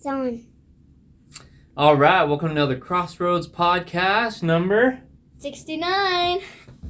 It's 0.00 0.06
on. 0.06 0.46
All 1.76 1.94
right, 1.94 2.24
welcome 2.24 2.48
to 2.48 2.52
another 2.52 2.78
Crossroads 2.78 3.46
podcast 3.46 4.42
number. 4.42 5.02
69. 5.36 6.40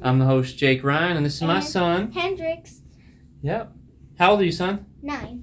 I'm 0.01 0.19
the 0.21 0.27
host 0.27 0.57
Jake 0.57 0.85
Ryan, 0.85 1.17
and 1.17 1.27
this 1.27 1.35
is 1.35 1.43
my 1.43 1.57
And- 1.57 1.65
son. 1.65 2.13
Hendrix. 2.13 2.83
Yep. 3.43 3.73
How 4.17 4.31
old 4.31 4.43
are 4.43 4.45
you, 4.45 4.53
son? 4.53 4.87
9. 5.03 5.43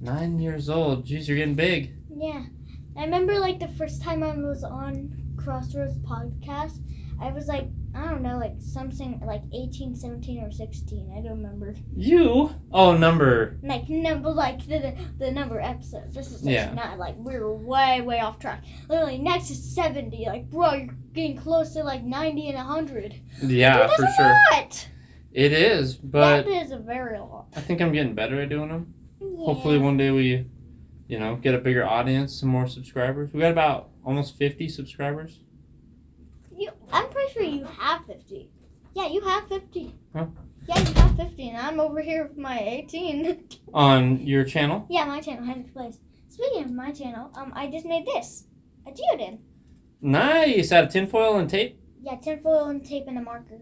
Nine 0.00 0.40
years 0.40 0.68
old. 0.68 1.06
Jeez, 1.06 1.28
you're 1.28 1.36
getting 1.36 1.54
big. 1.54 1.94
Yeah. 2.12 2.46
I 2.96 3.04
remember 3.04 3.38
like 3.38 3.60
the 3.60 3.68
first 3.68 4.02
time 4.02 4.24
I 4.24 4.34
was 4.36 4.64
on 4.64 5.16
Crossroads 5.36 6.00
podcast, 6.00 6.80
I 7.20 7.30
was 7.30 7.46
like, 7.46 7.68
I 7.96 8.10
don't 8.10 8.22
know, 8.22 8.36
like 8.38 8.54
something 8.58 9.20
like 9.24 9.42
18, 9.54 9.96
17, 9.96 10.42
or 10.44 10.50
16. 10.52 11.14
I 11.16 11.22
don't 11.22 11.38
remember. 11.42 11.74
You? 11.96 12.50
Oh, 12.72 12.96
number. 12.96 13.58
Like 13.62 13.88
number, 13.88 14.30
like 14.30 14.66
the 14.66 14.78
the, 14.78 14.96
the 15.18 15.30
number 15.32 15.60
episode. 15.60 16.12
This 16.12 16.30
is 16.30 16.42
Yeah. 16.42 16.66
69. 16.70 16.98
Like 16.98 17.14
we 17.18 17.38
were 17.38 17.56
way 17.56 18.00
way 18.02 18.20
off 18.20 18.38
track. 18.38 18.64
Literally 18.88 19.18
next 19.18 19.50
is 19.50 19.74
70. 19.74 20.24
Like 20.26 20.50
bro, 20.50 20.74
you're 20.74 20.94
getting 21.12 21.36
close 21.36 21.72
to 21.72 21.82
like 21.82 22.04
90 22.04 22.48
and 22.50 22.56
100. 22.58 23.14
Yeah, 23.42 23.86
Dude, 23.86 23.96
for 23.96 24.06
sure. 24.16 24.34
lot. 24.52 24.88
It 25.32 25.52
is, 25.52 25.94
but 25.96 26.42
that 26.44 26.48
is 26.48 26.70
a 26.72 26.78
very 26.78 27.18
lot. 27.18 27.46
I 27.56 27.60
think 27.60 27.80
I'm 27.82 27.92
getting 27.92 28.14
better 28.14 28.40
at 28.40 28.48
doing 28.48 28.68
them. 28.68 28.94
Yeah. 29.20 29.44
Hopefully, 29.44 29.78
one 29.78 29.96
day 29.96 30.10
we, 30.10 30.46
you 31.08 31.18
know, 31.18 31.36
get 31.36 31.54
a 31.54 31.58
bigger 31.58 31.84
audience, 31.86 32.38
some 32.40 32.48
more 32.48 32.66
subscribers. 32.66 33.32
We 33.32 33.40
got 33.40 33.52
about 33.52 33.90
almost 34.04 34.36
50 34.38 34.68
subscribers. 34.68 35.40
You, 36.56 36.70
I'm 36.90 37.08
pretty 37.10 37.32
sure 37.32 37.42
you 37.42 37.64
have 37.64 38.06
50. 38.06 38.50
Yeah, 38.94 39.08
you 39.08 39.20
have 39.20 39.46
50. 39.48 39.94
Huh? 40.14 40.26
Yeah, 40.66 40.78
you 40.78 40.94
have 40.94 41.16
50, 41.16 41.48
and 41.50 41.58
I'm 41.58 41.80
over 41.80 42.00
here 42.00 42.26
with 42.26 42.38
my 42.38 42.58
18. 42.58 43.44
On 43.74 44.20
your 44.26 44.42
channel? 44.44 44.86
yeah, 44.88 45.04
my 45.04 45.20
channel, 45.20 45.44
Hendrix 45.44 45.70
Plays. 45.70 45.98
Speaking 46.28 46.64
of 46.64 46.72
my 46.72 46.92
channel, 46.92 47.30
um, 47.34 47.52
I 47.54 47.70
just 47.70 47.84
made 47.86 48.06
this. 48.06 48.44
A 48.86 48.90
geodin. 48.90 49.38
Nice! 50.00 50.72
Out 50.72 50.84
of 50.84 50.90
tinfoil 50.90 51.38
and 51.38 51.48
tape. 51.48 51.80
Yeah, 52.02 52.16
tinfoil 52.16 52.66
and 52.66 52.84
tape 52.84 53.04
and 53.06 53.18
a 53.18 53.22
marker. 53.22 53.60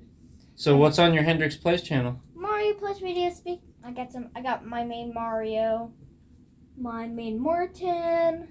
So, 0.55 0.77
what's 0.77 0.99
on 0.99 1.15
your 1.15 1.23
Hendrix 1.25 1.57
Plays 1.57 1.83
channel? 1.83 2.21
Mario 2.35 2.75
Plus 2.75 3.03
Radio 3.03 3.31
Speak. 3.31 3.61
I 3.85 3.91
got 3.91 4.13
some, 4.13 4.29
I 4.37 4.43
got 4.43 4.67
my 4.67 4.85
main 4.85 5.13
Mario, 5.15 5.93
my 6.79 7.07
main 7.07 7.39
Morton, 7.41 8.49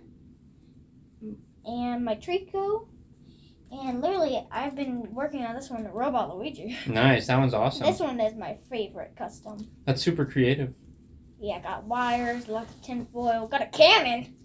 and 1.66 2.06
my 2.06 2.16
Trico. 2.16 2.88
And 3.82 4.02
literally, 4.02 4.46
I've 4.52 4.76
been 4.76 5.14
working 5.14 5.44
on 5.44 5.56
this 5.56 5.70
one, 5.70 5.84
the 5.84 5.90
Robot 5.90 6.36
Luigi. 6.36 6.78
Nice, 6.88 7.28
that 7.28 7.40
one's 7.40 7.54
awesome. 7.54 7.86
This 7.86 8.00
one 8.00 8.20
is 8.20 8.36
my 8.36 8.58
favorite 8.70 9.16
custom. 9.18 9.68
That's 9.86 10.02
super 10.02 10.26
creative. 10.26 10.74
Yeah, 11.40 11.60
got 11.60 11.84
wires, 11.86 12.48
lots 12.48 12.74
of 12.74 12.82
tinfoil, 12.82 13.48
got 13.48 13.62
a 13.62 13.66
cannon. 13.66 14.36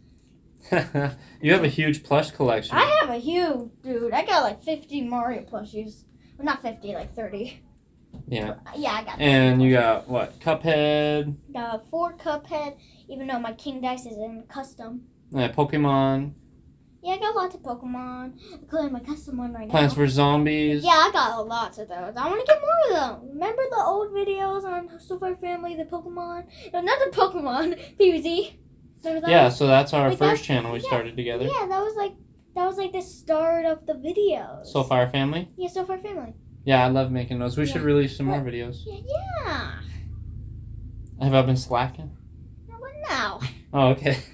you 1.41 1.53
have 1.53 1.63
a 1.63 1.69
huge 1.69 2.03
plush 2.03 2.31
collection. 2.31 2.77
I 2.77 2.99
have 3.01 3.11
a 3.11 3.19
huge 3.19 3.71
dude. 3.83 4.13
I 4.13 4.25
got 4.25 4.43
like 4.43 4.63
50 4.63 5.03
Mario 5.03 5.43
plushies. 5.43 6.05
Well, 6.37 6.47
not 6.47 6.63
50, 6.63 6.95
like 6.95 7.15
30. 7.15 7.63
Yeah. 8.27 8.55
Yeah, 8.77 8.93
I 8.93 9.05
got. 9.05 9.21
And 9.21 9.63
you 9.63 9.73
got 9.73 10.09
what? 10.09 10.41
Cuphead, 10.41 11.37
got 11.53 11.89
four 11.91 12.15
Cuphead, 12.15 12.77
even 13.09 13.27
though 13.27 13.39
my 13.39 13.53
King 13.53 13.81
Dice 13.81 14.07
is 14.07 14.17
in 14.17 14.45
custom. 14.49 15.03
Yeah, 15.31 15.53
Pokemon, 15.53 16.33
Yeah, 17.03 17.13
I 17.15 17.19
got 17.19 17.37
lots 17.37 17.55
of 17.55 17.63
Pokemon, 17.63 18.33
including 18.61 18.93
my 18.93 19.01
custom 19.01 19.37
one 19.39 19.53
right 19.53 19.69
Plants 19.69 19.95
now. 19.97 20.03
vs 20.03 20.15
Zombies. 20.17 20.83
Yeah, 20.85 20.91
I 20.91 21.11
got 21.13 21.47
lots 21.47 21.79
of 21.79 21.89
those. 21.89 22.13
I 22.17 22.27
want 22.29 22.41
to 22.41 22.47
get 22.47 22.61
more 22.61 22.99
of 22.99 23.21
them. 23.21 23.29
Remember 23.35 23.63
the 23.71 23.77
old 23.85 24.11
videos 24.13 24.65
on 24.65 24.99
Super 24.99 25.37
Family, 25.37 25.77
the 25.77 25.85
Pokemon? 25.85 26.47
No, 26.73 26.81
not 26.81 26.99
the 26.99 27.17
Pokemon, 27.17 27.97
PVZ. 28.01 28.53
Yeah, 29.29 29.49
so 29.49 29.69
that's 29.69 29.93
our 29.93 30.09
Like 30.11 30.19
first 30.19 30.43
that- 30.43 30.47
channel 30.47 30.73
we 30.73 30.81
yeah, 30.81 30.87
started 30.89 31.17
together. 31.17 31.45
Yeah, 31.45 31.67
that 31.69 31.81
was 31.81 31.95
like 31.97 32.15
that 32.57 32.67
was 32.67 32.77
like 32.77 32.91
the 32.91 33.01
start 33.01 33.65
of 33.65 33.87
the 33.87 33.93
videos. 33.95 34.67
Soul 34.67 34.83
Fire 34.83 35.09
Family. 35.09 35.49
Yeah, 35.57 35.69
Soul 35.69 35.85
Fire 35.85 35.99
Family. 35.99 36.35
Yeah, 36.65 36.85
I 36.85 36.89
love 36.89 37.13
making 37.13 37.39
those. 37.39 37.57
We 37.57 37.65
should 37.67 37.83
release 37.83 38.17
some 38.17 38.27
more 38.27 38.41
videos. 38.41 38.83
Yeah, 38.85 38.99
yeah. 39.07 39.71
Have 41.23 41.35
I 41.35 41.43
been 41.43 41.57
slacking? 41.57 42.11
No, 42.69 42.75
but 42.81 42.91
now. 43.09 43.41
Oh, 43.73 43.89
okay. 43.91 44.19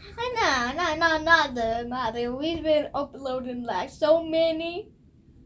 Know, 0.44 0.72
no, 0.76 0.96
no, 0.96 1.22
not 1.22 1.54
the, 1.54 1.88
the. 2.14 2.28
We've 2.28 2.62
been 2.62 2.88
uploading 2.94 3.62
like 3.62 3.88
so 3.88 4.22
many 4.22 4.90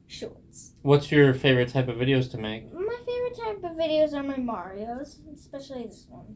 shorts. 0.08 0.72
What's 0.82 1.12
your 1.12 1.34
favorite 1.34 1.68
type 1.68 1.86
of 1.86 1.96
videos 1.96 2.28
to 2.32 2.38
make? 2.38 2.72
My 2.72 2.98
favorite 3.06 3.38
type 3.38 3.70
of 3.70 3.76
videos 3.76 4.12
are 4.12 4.24
my 4.24 4.38
Mario's, 4.38 5.20
especially 5.32 5.84
this 5.84 6.06
one. 6.08 6.34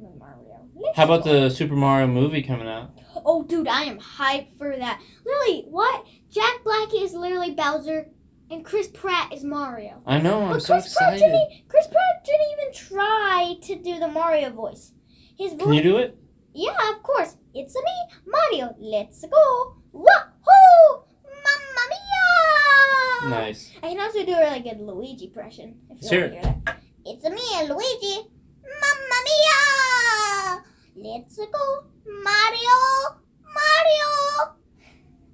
My 0.00 0.08
Mario. 0.18 0.68
Let's 0.74 0.96
How 0.96 1.04
about 1.04 1.24
go. 1.24 1.48
the 1.48 1.50
Super 1.50 1.74
Mario 1.74 2.06
movie 2.06 2.42
coming 2.42 2.66
out? 2.66 2.98
Oh, 3.26 3.42
dude, 3.42 3.68
I 3.68 3.82
am 3.82 3.98
hyped 3.98 4.56
for 4.56 4.74
that. 4.74 5.02
Literally, 5.26 5.66
what? 5.68 6.06
Jack 6.30 6.64
Black 6.64 6.94
is 6.94 7.12
literally 7.12 7.54
Bowser, 7.54 8.08
and 8.50 8.64
Chris 8.64 8.88
Pratt 8.88 9.34
is 9.34 9.44
Mario. 9.44 10.02
I 10.06 10.18
know, 10.18 10.44
I'm 10.44 10.52
but 10.52 10.62
so 10.62 10.80
Chris 10.80 10.96
Pratt 10.96 11.18
didn't. 11.18 11.68
Chris 11.68 11.88
Pratt 11.88 12.24
didn't 12.24 12.46
even 12.52 12.72
try 12.72 13.56
to 13.64 13.74
do 13.76 13.98
the 13.98 14.08
Mario 14.08 14.48
voice. 14.48 14.92
His 15.36 15.52
voice. 15.52 15.62
Can 15.62 15.74
you 15.74 15.82
do 15.82 15.98
it? 15.98 16.18
Yeah, 16.54 16.76
of 16.90 17.02
course. 17.02 17.36
It's 17.54 17.74
a 17.74 17.78
me, 17.80 18.16
Mario. 18.26 18.74
Let's 18.78 19.24
go. 19.24 19.76
Wahoo! 19.92 21.02
Mamma 21.24 21.84
mia! 21.90 23.30
Nice. 23.30 23.72
I 23.82 23.88
can 23.88 24.00
also 24.00 24.24
do 24.24 24.32
a 24.34 24.40
really 24.40 24.60
good 24.60 24.80
Luigi 24.80 25.26
impression. 25.26 25.76
If 25.90 26.02
you 26.02 26.08
Sure. 26.08 26.20
want 26.28 26.32
to 26.32 26.40
hear 26.48 26.62
that. 26.66 26.76
It's 27.04 27.24
a 27.24 27.30
me, 27.30 27.42
and 27.56 27.68
Luigi. 27.68 28.28
Mamma 28.62 29.18
mia! 29.28 31.12
Let's 31.14 31.36
go, 31.36 31.84
Mario! 32.06 33.20
Mario! 33.42 34.56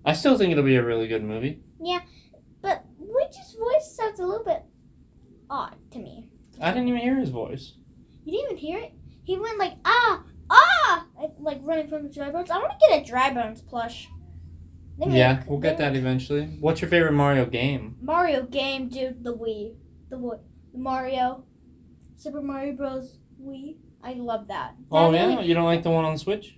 I 0.04 0.12
still 0.12 0.38
think 0.38 0.52
it'll 0.52 0.64
be 0.64 0.76
a 0.76 0.84
really 0.84 1.08
good 1.08 1.22
movie. 1.24 1.60
Yeah, 1.82 2.00
but 2.62 2.84
Luigi's 2.98 3.54
voice 3.58 3.94
sounds 3.96 4.20
a 4.20 4.26
little 4.26 4.44
bit 4.44 4.62
odd 5.50 5.76
to 5.92 5.98
me. 5.98 6.28
I 6.60 6.72
didn't 6.72 6.88
even 6.88 7.00
hear 7.00 7.16
his 7.18 7.28
voice. 7.30 7.74
You 8.24 8.32
didn't 8.32 8.46
even 8.52 8.56
hear 8.56 8.78
it? 8.78 8.92
He 9.24 9.38
went 9.38 9.58
like, 9.58 9.74
ah, 9.84 10.22
Like 11.38 11.58
running 11.62 11.88
from 11.88 12.04
the 12.04 12.08
dry 12.08 12.30
bones. 12.30 12.50
I 12.50 12.58
want 12.58 12.72
to 12.78 12.86
get 12.88 13.02
a 13.02 13.04
dry 13.04 13.32
bones 13.32 13.60
plush. 13.62 14.08
They 14.98 15.10
Yeah, 15.10 15.36
make- 15.36 15.48
we'll 15.48 15.58
get 15.60 15.78
that 15.78 15.94
eventually. 15.96 16.46
What's 16.60 16.80
your 16.80 16.90
favorite 16.90 17.12
Mario 17.12 17.46
game? 17.46 17.96
Mario 18.00 18.42
game, 18.44 18.88
dude, 18.88 19.22
the 19.24 19.34
Wii, 19.36 19.74
the 20.10 20.18
what, 20.18 20.42
Mario, 20.74 21.44
Super 22.16 22.40
Mario 22.42 22.74
Bros. 22.74 23.18
Wii. 23.40 23.76
I 24.02 24.14
love 24.14 24.48
that. 24.48 24.74
Oh 24.90 25.10
That 25.12 25.18
yeah, 25.18 25.26
really- 25.36 25.46
you 25.48 25.54
don't 25.54 25.64
like 25.64 25.82
the 25.82 25.90
one 25.90 26.04
on 26.04 26.12
the 26.14 26.18
Switch? 26.18 26.56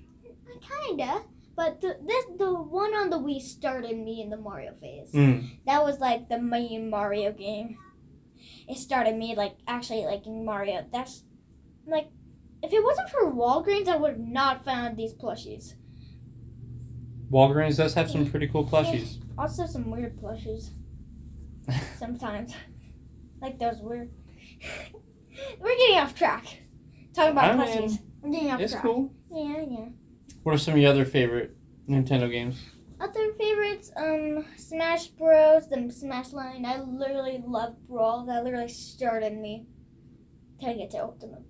kinda. 0.86 1.22
But 1.56 1.80
the, 1.82 1.96
this 2.06 2.24
the 2.38 2.54
one 2.54 2.94
on 2.94 3.10
the 3.10 3.18
Wii 3.18 3.40
started 3.40 3.96
me 3.98 4.22
in 4.22 4.30
the 4.30 4.36
Mario 4.38 4.72
phase. 4.80 5.12
Mm. 5.12 5.58
That 5.66 5.82
was 5.82 5.98
like 6.00 6.28
the 6.30 6.38
main 6.40 6.88
Mario 6.88 7.32
game. 7.32 7.76
It 8.68 8.78
started 8.78 9.16
me 9.16 9.34
like 9.34 9.56
actually 9.66 10.04
liking 10.06 10.44
Mario. 10.44 10.86
That's 10.90 11.24
like, 11.86 12.08
if 12.62 12.72
it 12.72 12.82
wasn't 12.84 13.08
for 13.10 13.32
Walgreens, 13.32 13.88
I 13.88 13.96
would 13.96 14.10
have 14.12 14.20
not 14.20 14.64
found 14.64 14.96
these 14.96 15.14
plushies. 15.14 15.74
Walgreens 17.30 17.76
does 17.76 17.94
have 17.94 18.10
some 18.10 18.28
pretty 18.28 18.48
cool 18.48 18.64
plushies. 18.64 19.18
Also, 19.38 19.66
some 19.66 19.90
weird 19.90 20.16
plushies 20.20 20.70
sometimes, 21.98 22.54
like 23.40 23.58
those 23.58 23.80
weird. 23.80 24.10
We're 25.60 25.76
getting 25.76 25.96
off 25.98 26.14
track. 26.14 26.44
Talking 27.14 27.32
about 27.32 27.52
I 27.52 27.56
mean, 27.56 27.66
plushies. 27.88 27.98
We're 28.20 28.30
getting 28.32 28.50
off 28.50 28.60
It's 28.60 28.72
track. 28.72 28.82
cool. 28.82 29.14
Yeah, 29.32 29.64
yeah. 29.68 29.86
What 30.42 30.54
are 30.54 30.58
some 30.58 30.74
of 30.74 30.80
your 30.80 30.90
other 30.90 31.04
favorite 31.04 31.56
Nintendo 31.88 32.30
games? 32.30 32.60
Other 33.00 33.32
favorites, 33.38 33.90
um, 33.96 34.44
Smash 34.56 35.06
Bros. 35.08 35.68
The 35.68 35.90
Smash 35.90 36.32
line. 36.32 36.66
I 36.66 36.80
literally 36.80 37.42
love 37.46 37.76
Brawl. 37.88 38.26
That 38.26 38.44
literally 38.44 38.68
started 38.68 39.38
me 39.38 39.66
to 40.60 40.74
get 40.74 40.90
to 40.90 40.98
Ultimate. 40.98 41.42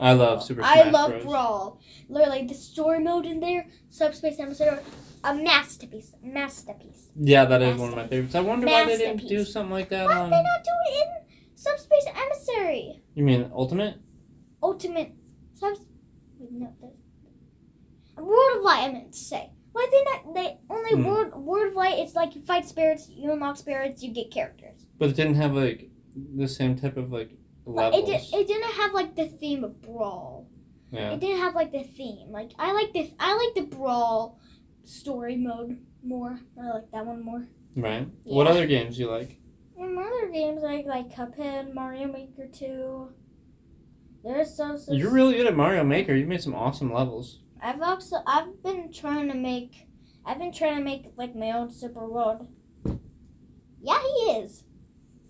I 0.00 0.12
love 0.12 0.38
Brawl. 0.38 0.40
Super 0.40 0.62
I 0.64 0.90
love 0.90 1.10
Bros. 1.12 1.24
Brawl. 1.24 1.80
Literally, 2.08 2.46
the 2.46 2.54
story 2.54 2.98
mode 3.00 3.24
in 3.26 3.40
there, 3.40 3.66
Subspace 3.88 4.38
Emissary, 4.38 4.78
a 5.24 5.34
masterpiece. 5.34 6.12
Masterpiece. 6.22 7.08
Yeah, 7.18 7.44
that 7.46 7.62
is 7.62 7.78
one 7.78 7.90
of 7.90 7.96
my 7.96 8.06
favorites. 8.06 8.34
I 8.34 8.40
wonder 8.40 8.66
why 8.66 8.84
they 8.84 8.96
didn't 8.98 9.26
do 9.28 9.44
something 9.44 9.72
like 9.72 9.88
that 9.90 10.06
Why 10.06 10.14
did 10.14 10.20
on. 10.22 10.30
they 10.30 10.42
not 10.42 10.64
do 10.64 10.70
it 10.88 11.06
in 11.06 11.36
Subspace 11.54 12.06
Emissary? 12.14 13.02
You 13.14 13.24
mean 13.24 13.50
Ultimate? 13.54 13.96
Ultimate. 14.62 15.12
Subs. 15.54 15.80
Wait, 16.38 16.52
no, 16.52 16.72
the, 16.80 18.22
World 18.22 18.56
of 18.58 18.62
Light. 18.62 18.82
I 18.88 18.92
meant 18.92 19.12
to 19.12 19.18
say. 19.18 19.50
Why 19.72 19.86
they 19.90 20.04
not? 20.04 20.34
They 20.34 20.58
only 20.70 20.90
Hmm. 20.94 21.04
World 21.04 21.34
World 21.36 21.68
of 21.68 21.74
Light. 21.74 21.98
It's 21.98 22.14
like 22.14 22.34
you 22.34 22.40
fight 22.42 22.66
spirits, 22.66 23.08
you 23.10 23.30
unlock 23.32 23.56
spirits, 23.56 24.02
you 24.02 24.12
get 24.12 24.30
characters. 24.30 24.86
But 24.98 25.10
it 25.10 25.16
didn't 25.16 25.34
have 25.36 25.54
like 25.54 25.90
the 26.34 26.48
same 26.48 26.78
type 26.78 26.96
of 26.96 27.12
like 27.12 27.30
But 27.66 27.92
levels. 27.92 28.02
it 28.02 28.06
did, 28.06 28.40
it 28.40 28.46
didn't 28.46 28.72
have 28.72 28.92
like 28.94 29.16
the 29.16 29.26
theme 29.26 29.64
of 29.64 29.82
brawl. 29.82 30.48
yeah. 30.92 31.10
It 31.10 31.20
didn't 31.20 31.40
have 31.40 31.54
like 31.54 31.72
the 31.72 31.82
theme. 31.82 32.28
Like 32.30 32.52
I 32.58 32.72
like 32.72 32.92
this. 32.92 33.10
I 33.18 33.34
like 33.34 33.54
the 33.54 33.76
brawl 33.76 34.38
story 34.84 35.36
mode 35.36 35.78
more. 36.02 36.38
I 36.60 36.68
like 36.74 36.90
that 36.92 37.04
one 37.04 37.24
more. 37.24 37.46
Right. 37.74 38.06
Yeah. 38.24 38.34
What 38.36 38.46
other 38.46 38.66
games 38.66 38.96
do 38.96 39.02
you 39.02 39.10
like? 39.10 39.38
And 39.76 39.98
other 39.98 40.28
games 40.28 40.62
like 40.62 40.86
like 40.86 41.10
Cuphead, 41.10 41.74
Mario 41.74 42.06
Maker 42.06 42.46
Two. 42.46 43.10
There's 44.22 44.56
so, 44.56 44.76
so 44.76 44.92
You're 44.92 45.10
really 45.10 45.34
good 45.34 45.46
at 45.46 45.56
Mario 45.56 45.84
Maker. 45.84 46.14
You 46.14 46.26
made 46.26 46.42
some 46.42 46.54
awesome 46.54 46.92
levels. 46.92 47.40
I've 47.60 47.82
also 47.82 48.16
I've 48.26 48.62
been 48.62 48.92
trying 48.92 49.28
to 49.28 49.34
make 49.34 49.88
I've 50.24 50.38
been 50.38 50.52
trying 50.52 50.78
to 50.78 50.84
make 50.84 51.06
like 51.16 51.34
my 51.34 51.50
own 51.50 51.70
super 51.70 52.08
world. 52.08 52.46
Yeah, 53.82 54.00
he 54.00 54.30
is. 54.32 54.64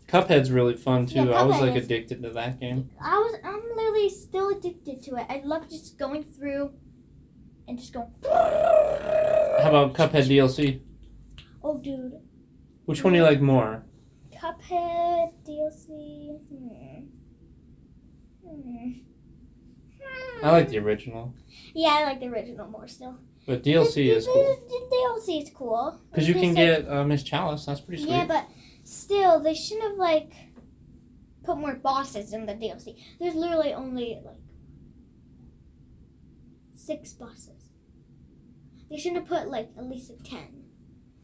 Cuphead's 0.09 0.51
really 0.53 0.75
fun 0.77 1.07
too. 1.07 1.25
Yeah, 1.25 1.31
I 1.33 1.43
was 1.43 1.61
like 1.61 1.75
is- 1.77 1.85
addicted 1.85 2.23
to 2.23 2.31
that 2.31 2.61
game. 2.61 2.91
I 3.01 3.19
was 3.19 3.35
I'm 3.45 3.61
literally 3.75 4.09
still 4.09 4.51
addicted 4.51 5.03
to 5.05 5.17
it. 5.17 5.27
I 5.29 5.43
love 5.45 5.69
just 5.69 5.99
going 5.99 6.23
through 6.25 6.73
and 7.67 7.79
just 7.79 7.93
going. 7.93 8.09
How 8.25 9.69
about 9.71 9.95
Cuphead 9.95 10.29
DLC? 10.29 10.81
Oh, 11.63 11.79
dude, 11.79 12.21
Which 12.85 13.03
one 13.03 13.13
do 13.13 13.19
you 13.19 13.25
like 13.25 13.41
more? 13.41 13.85
Cuphead 14.33 15.33
DLC. 15.45 16.39
Hmm. 16.49 17.07
Hmm. 18.47 18.91
I 20.45 20.51
like 20.53 20.69
the 20.69 20.79
original, 20.79 21.35
Yeah, 21.75 21.89
I 21.99 22.05
like 22.05 22.21
the 22.21 22.27
original 22.27 22.69
more 22.69 22.87
still. 22.87 23.17
but 23.47 23.63
DLC 23.65 23.95
the, 23.95 24.11
is 24.11 24.27
cool 24.27 24.45
The, 24.45 24.69
the 24.69 24.97
DLC 24.97 25.43
is 25.43 25.51
cool. 25.51 25.99
because 26.11 26.29
you 26.29 26.35
can 26.35 26.55
get 26.55 26.87
uh, 26.89 27.03
Miss 27.05 27.23
Chalice. 27.23 27.65
That's 27.65 27.81
pretty 27.81 28.03
sweet. 28.03 28.13
Yeah, 28.13 28.27
but 28.27 28.47
still, 28.87 29.41
they 29.41 29.55
shouldn't 29.55 29.91
have 29.91 29.99
like 29.99 30.33
put 31.45 31.59
more 31.59 31.75
bosses 31.75 32.33
in 32.33 32.47
the 32.47 32.55
DLC. 32.55 32.97
There's 33.21 33.35
literally 33.35 33.73
only 33.75 34.19
like 34.25 34.37
six 36.75 37.13
bosses. 37.13 37.71
They 38.91 38.97
shouldn't 38.99 39.21
have 39.21 39.29
put 39.29 39.49
like 39.51 39.71
at 39.77 39.85
least 39.85 40.11
a 40.11 40.23
ten. 40.23 40.65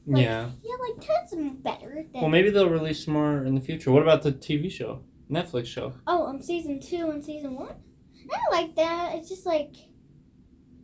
like- 0.06 0.22
yeah. 0.24 0.50
Yeah, 0.62 0.76
like 0.80 1.06
ten's 1.06 1.56
better 1.62 2.04
than. 2.12 2.20
Well, 2.22 2.30
maybe 2.30 2.50
they'll 2.50 2.68
release 2.68 3.06
more 3.06 3.44
in 3.44 3.54
the 3.54 3.60
future. 3.60 3.90
What 3.92 4.02
about 4.02 4.22
the 4.22 4.32
TV 4.32 4.70
show, 4.70 5.02
Netflix 5.30 5.66
show? 5.66 5.94
Oh, 6.06 6.26
um, 6.26 6.42
season 6.42 6.80
two 6.80 7.10
and 7.10 7.24
season 7.24 7.54
one. 7.54 7.74
I 8.32 8.38
don't 8.38 8.52
like 8.60 8.74
that. 8.76 9.14
It's 9.16 9.28
just 9.28 9.46
like 9.46 9.74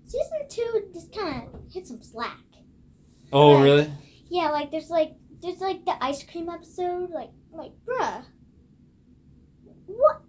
season 0.04 0.48
two 0.48 0.88
just 0.92 1.12
kind 1.14 1.48
of 1.52 1.60
hit 1.72 1.86
some 1.86 2.02
slack. 2.02 2.38
Oh, 3.32 3.62
really? 3.62 3.90
Yeah, 4.31 4.50
like 4.50 4.70
there's 4.70 4.90
like 4.90 5.12
there's 5.40 5.61
like 5.61 5.85
the 5.85 5.96
ice 6.02 6.23
cream 6.23 6.49
episode. 6.49 7.11
Like 7.11 7.31
like 7.52 7.73
bruh, 7.87 8.25
what 9.87 10.23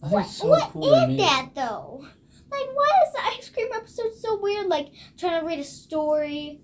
what 0.00 0.26
so 0.26 0.48
what 0.48 0.72
cool. 0.72 0.92
is 0.92 1.18
that 1.18 1.50
though? 1.54 2.04
Like 2.50 2.68
why 2.74 2.90
is 3.06 3.12
the 3.12 3.24
ice 3.36 3.48
cream 3.50 3.68
episode 3.74 4.14
so 4.18 4.38
weird? 4.40 4.66
Like 4.66 4.88
trying 5.16 5.40
to 5.40 5.46
read 5.46 5.58
a 5.58 5.64
story, 5.64 6.60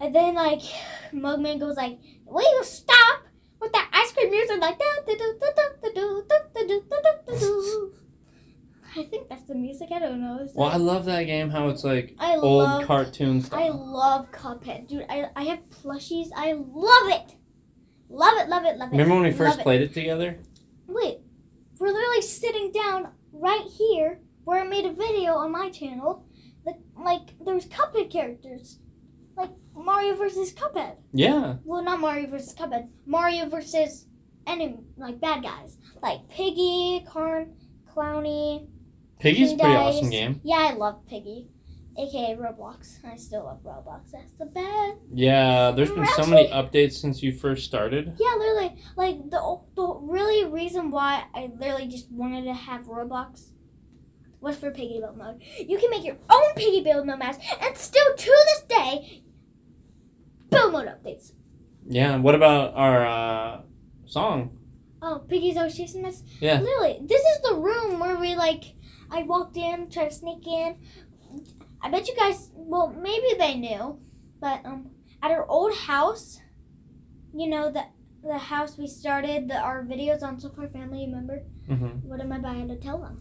and 0.00 0.14
then 0.14 0.34
like 0.34 0.62
Mugman 1.12 1.60
goes 1.60 1.76
like, 1.76 1.98
"Will 2.24 2.42
you 2.42 2.64
stop 2.64 3.22
with 3.60 3.72
that 3.72 3.90
ice 3.92 4.12
cream 4.12 4.30
music?" 4.30 4.60
Like 4.60 4.78
da 4.78 4.84
da 5.06 5.14
da 5.14 5.32
da 5.40 5.50
da 5.56 5.62
da 5.82 5.88
da 5.90 6.40
da 6.54 6.66
da 6.66 6.78
da 6.88 7.00
da 7.26 7.38
da. 7.38 7.97
I 8.96 9.04
think 9.04 9.28
that's 9.28 9.44
the 9.44 9.54
music. 9.54 9.88
I 9.92 9.98
don't 9.98 10.20
know. 10.20 10.38
It's 10.42 10.54
Well, 10.54 10.68
I 10.68 10.76
love 10.76 11.04
that 11.06 11.24
game. 11.24 11.50
How 11.50 11.68
it's 11.68 11.84
like 11.84 12.14
I 12.18 12.36
old 12.36 12.62
love 12.62 12.86
cartoon 12.86 13.44
I 13.52 13.68
love 13.68 14.30
Cuphead, 14.32 14.88
dude. 14.88 15.06
I, 15.08 15.26
I 15.36 15.44
have 15.44 15.60
plushies. 15.70 16.28
I 16.34 16.52
love 16.52 17.08
it. 17.08 17.34
Love 18.10 18.38
it, 18.38 18.48
love 18.48 18.64
it, 18.64 18.78
love 18.78 18.88
it. 18.88 18.92
Remember 18.92 19.14
when 19.14 19.24
we 19.24 19.32
first 19.32 19.58
it. 19.58 19.62
played 19.62 19.82
it 19.82 19.92
together? 19.92 20.38
Wait, 20.86 21.18
we're 21.78 21.92
literally 21.92 22.22
sitting 22.22 22.72
down 22.72 23.08
right 23.32 23.66
here 23.76 24.20
where 24.44 24.62
I 24.62 24.66
made 24.66 24.86
a 24.86 24.92
video 24.92 25.34
on 25.34 25.52
my 25.52 25.68
channel. 25.68 26.24
The, 26.64 26.74
like, 26.96 27.34
there's 27.44 27.66
Cuphead 27.66 28.10
characters. 28.10 28.78
Like, 29.36 29.50
Mario 29.74 30.16
versus 30.16 30.52
Cuphead. 30.52 30.96
Yeah. 31.12 31.56
Well, 31.64 31.84
not 31.84 32.00
Mario 32.00 32.28
versus 32.28 32.54
Cuphead. 32.54 32.88
Mario 33.04 33.46
versus 33.48 34.06
enemy, 34.46 34.78
like, 34.96 35.20
bad 35.20 35.42
guys. 35.42 35.76
Like, 36.02 36.26
Piggy, 36.30 37.04
Carn, 37.06 37.54
Clowny. 37.94 38.68
Piggy's 39.18 39.54
pretty 39.54 39.74
awesome 39.74 40.10
game. 40.10 40.40
Yeah, 40.44 40.68
I 40.70 40.72
love 40.74 41.06
Piggy. 41.06 41.48
AKA 41.98 42.36
Roblox. 42.36 43.04
I 43.04 43.16
still 43.16 43.44
love 43.44 43.60
Roblox. 43.64 44.12
That's 44.12 44.32
the 44.34 44.46
best. 44.46 44.98
Yeah, 45.12 45.72
there's 45.72 45.90
been 45.90 46.06
so 46.14 46.26
many 46.26 46.48
updates 46.48 46.92
since 46.92 47.24
you 47.24 47.32
first 47.32 47.64
started. 47.64 48.14
Yeah, 48.18 48.34
literally, 48.38 48.80
like 48.96 49.30
the 49.30 49.60
the 49.74 49.98
really 50.02 50.44
reason 50.44 50.92
why 50.92 51.24
I 51.34 51.50
literally 51.58 51.88
just 51.88 52.10
wanted 52.12 52.44
to 52.44 52.54
have 52.54 52.82
Roblox 52.82 53.50
was 54.40 54.56
for 54.56 54.70
piggy 54.70 55.00
build 55.00 55.16
mode. 55.16 55.42
You 55.58 55.76
can 55.78 55.90
make 55.90 56.04
your 56.04 56.18
own 56.30 56.54
piggy 56.54 56.82
build 56.82 57.04
mode 57.04 57.18
maps, 57.18 57.38
and 57.60 57.76
still 57.76 58.14
to 58.16 58.46
this 58.46 58.62
day, 58.68 59.22
build 60.50 60.72
mode 60.72 60.86
updates. 60.86 61.32
Yeah. 61.88 62.16
What 62.16 62.36
about 62.36 62.74
our 62.74 63.06
uh, 63.06 63.60
song? 64.06 64.56
Oh, 65.02 65.24
piggy's 65.28 65.56
always 65.56 65.76
chasing 65.76 66.04
us. 66.04 66.22
Yeah. 66.40 66.60
Literally, 66.60 67.00
this 67.02 67.22
is 67.22 67.40
the 67.42 67.56
room 67.56 67.98
where 67.98 68.16
we 68.16 68.36
like. 68.36 68.74
I 69.10 69.22
walked 69.22 69.56
in, 69.56 69.90
tried 69.90 70.10
to 70.10 70.14
sneak 70.14 70.46
in. 70.46 70.76
I 71.80 71.90
bet 71.90 72.08
you 72.08 72.16
guys. 72.16 72.50
Well, 72.54 72.88
maybe 72.90 73.26
they 73.38 73.54
knew, 73.54 73.98
but 74.40 74.64
um, 74.64 74.90
at 75.22 75.30
our 75.30 75.46
old 75.48 75.74
house, 75.74 76.40
you 77.34 77.48
know 77.48 77.70
the 77.70 77.84
the 78.22 78.38
house 78.38 78.76
we 78.76 78.86
started 78.86 79.48
the, 79.48 79.56
our 79.56 79.84
videos 79.84 80.22
on 80.22 80.40
Soul 80.40 80.50
Fire 80.56 80.68
Family. 80.68 81.06
Remember? 81.06 81.42
hmm 81.66 81.86
What 82.08 82.20
am 82.20 82.32
I 82.32 82.38
buying 82.38 82.68
to 82.68 82.76
tell 82.76 82.98
them? 82.98 83.20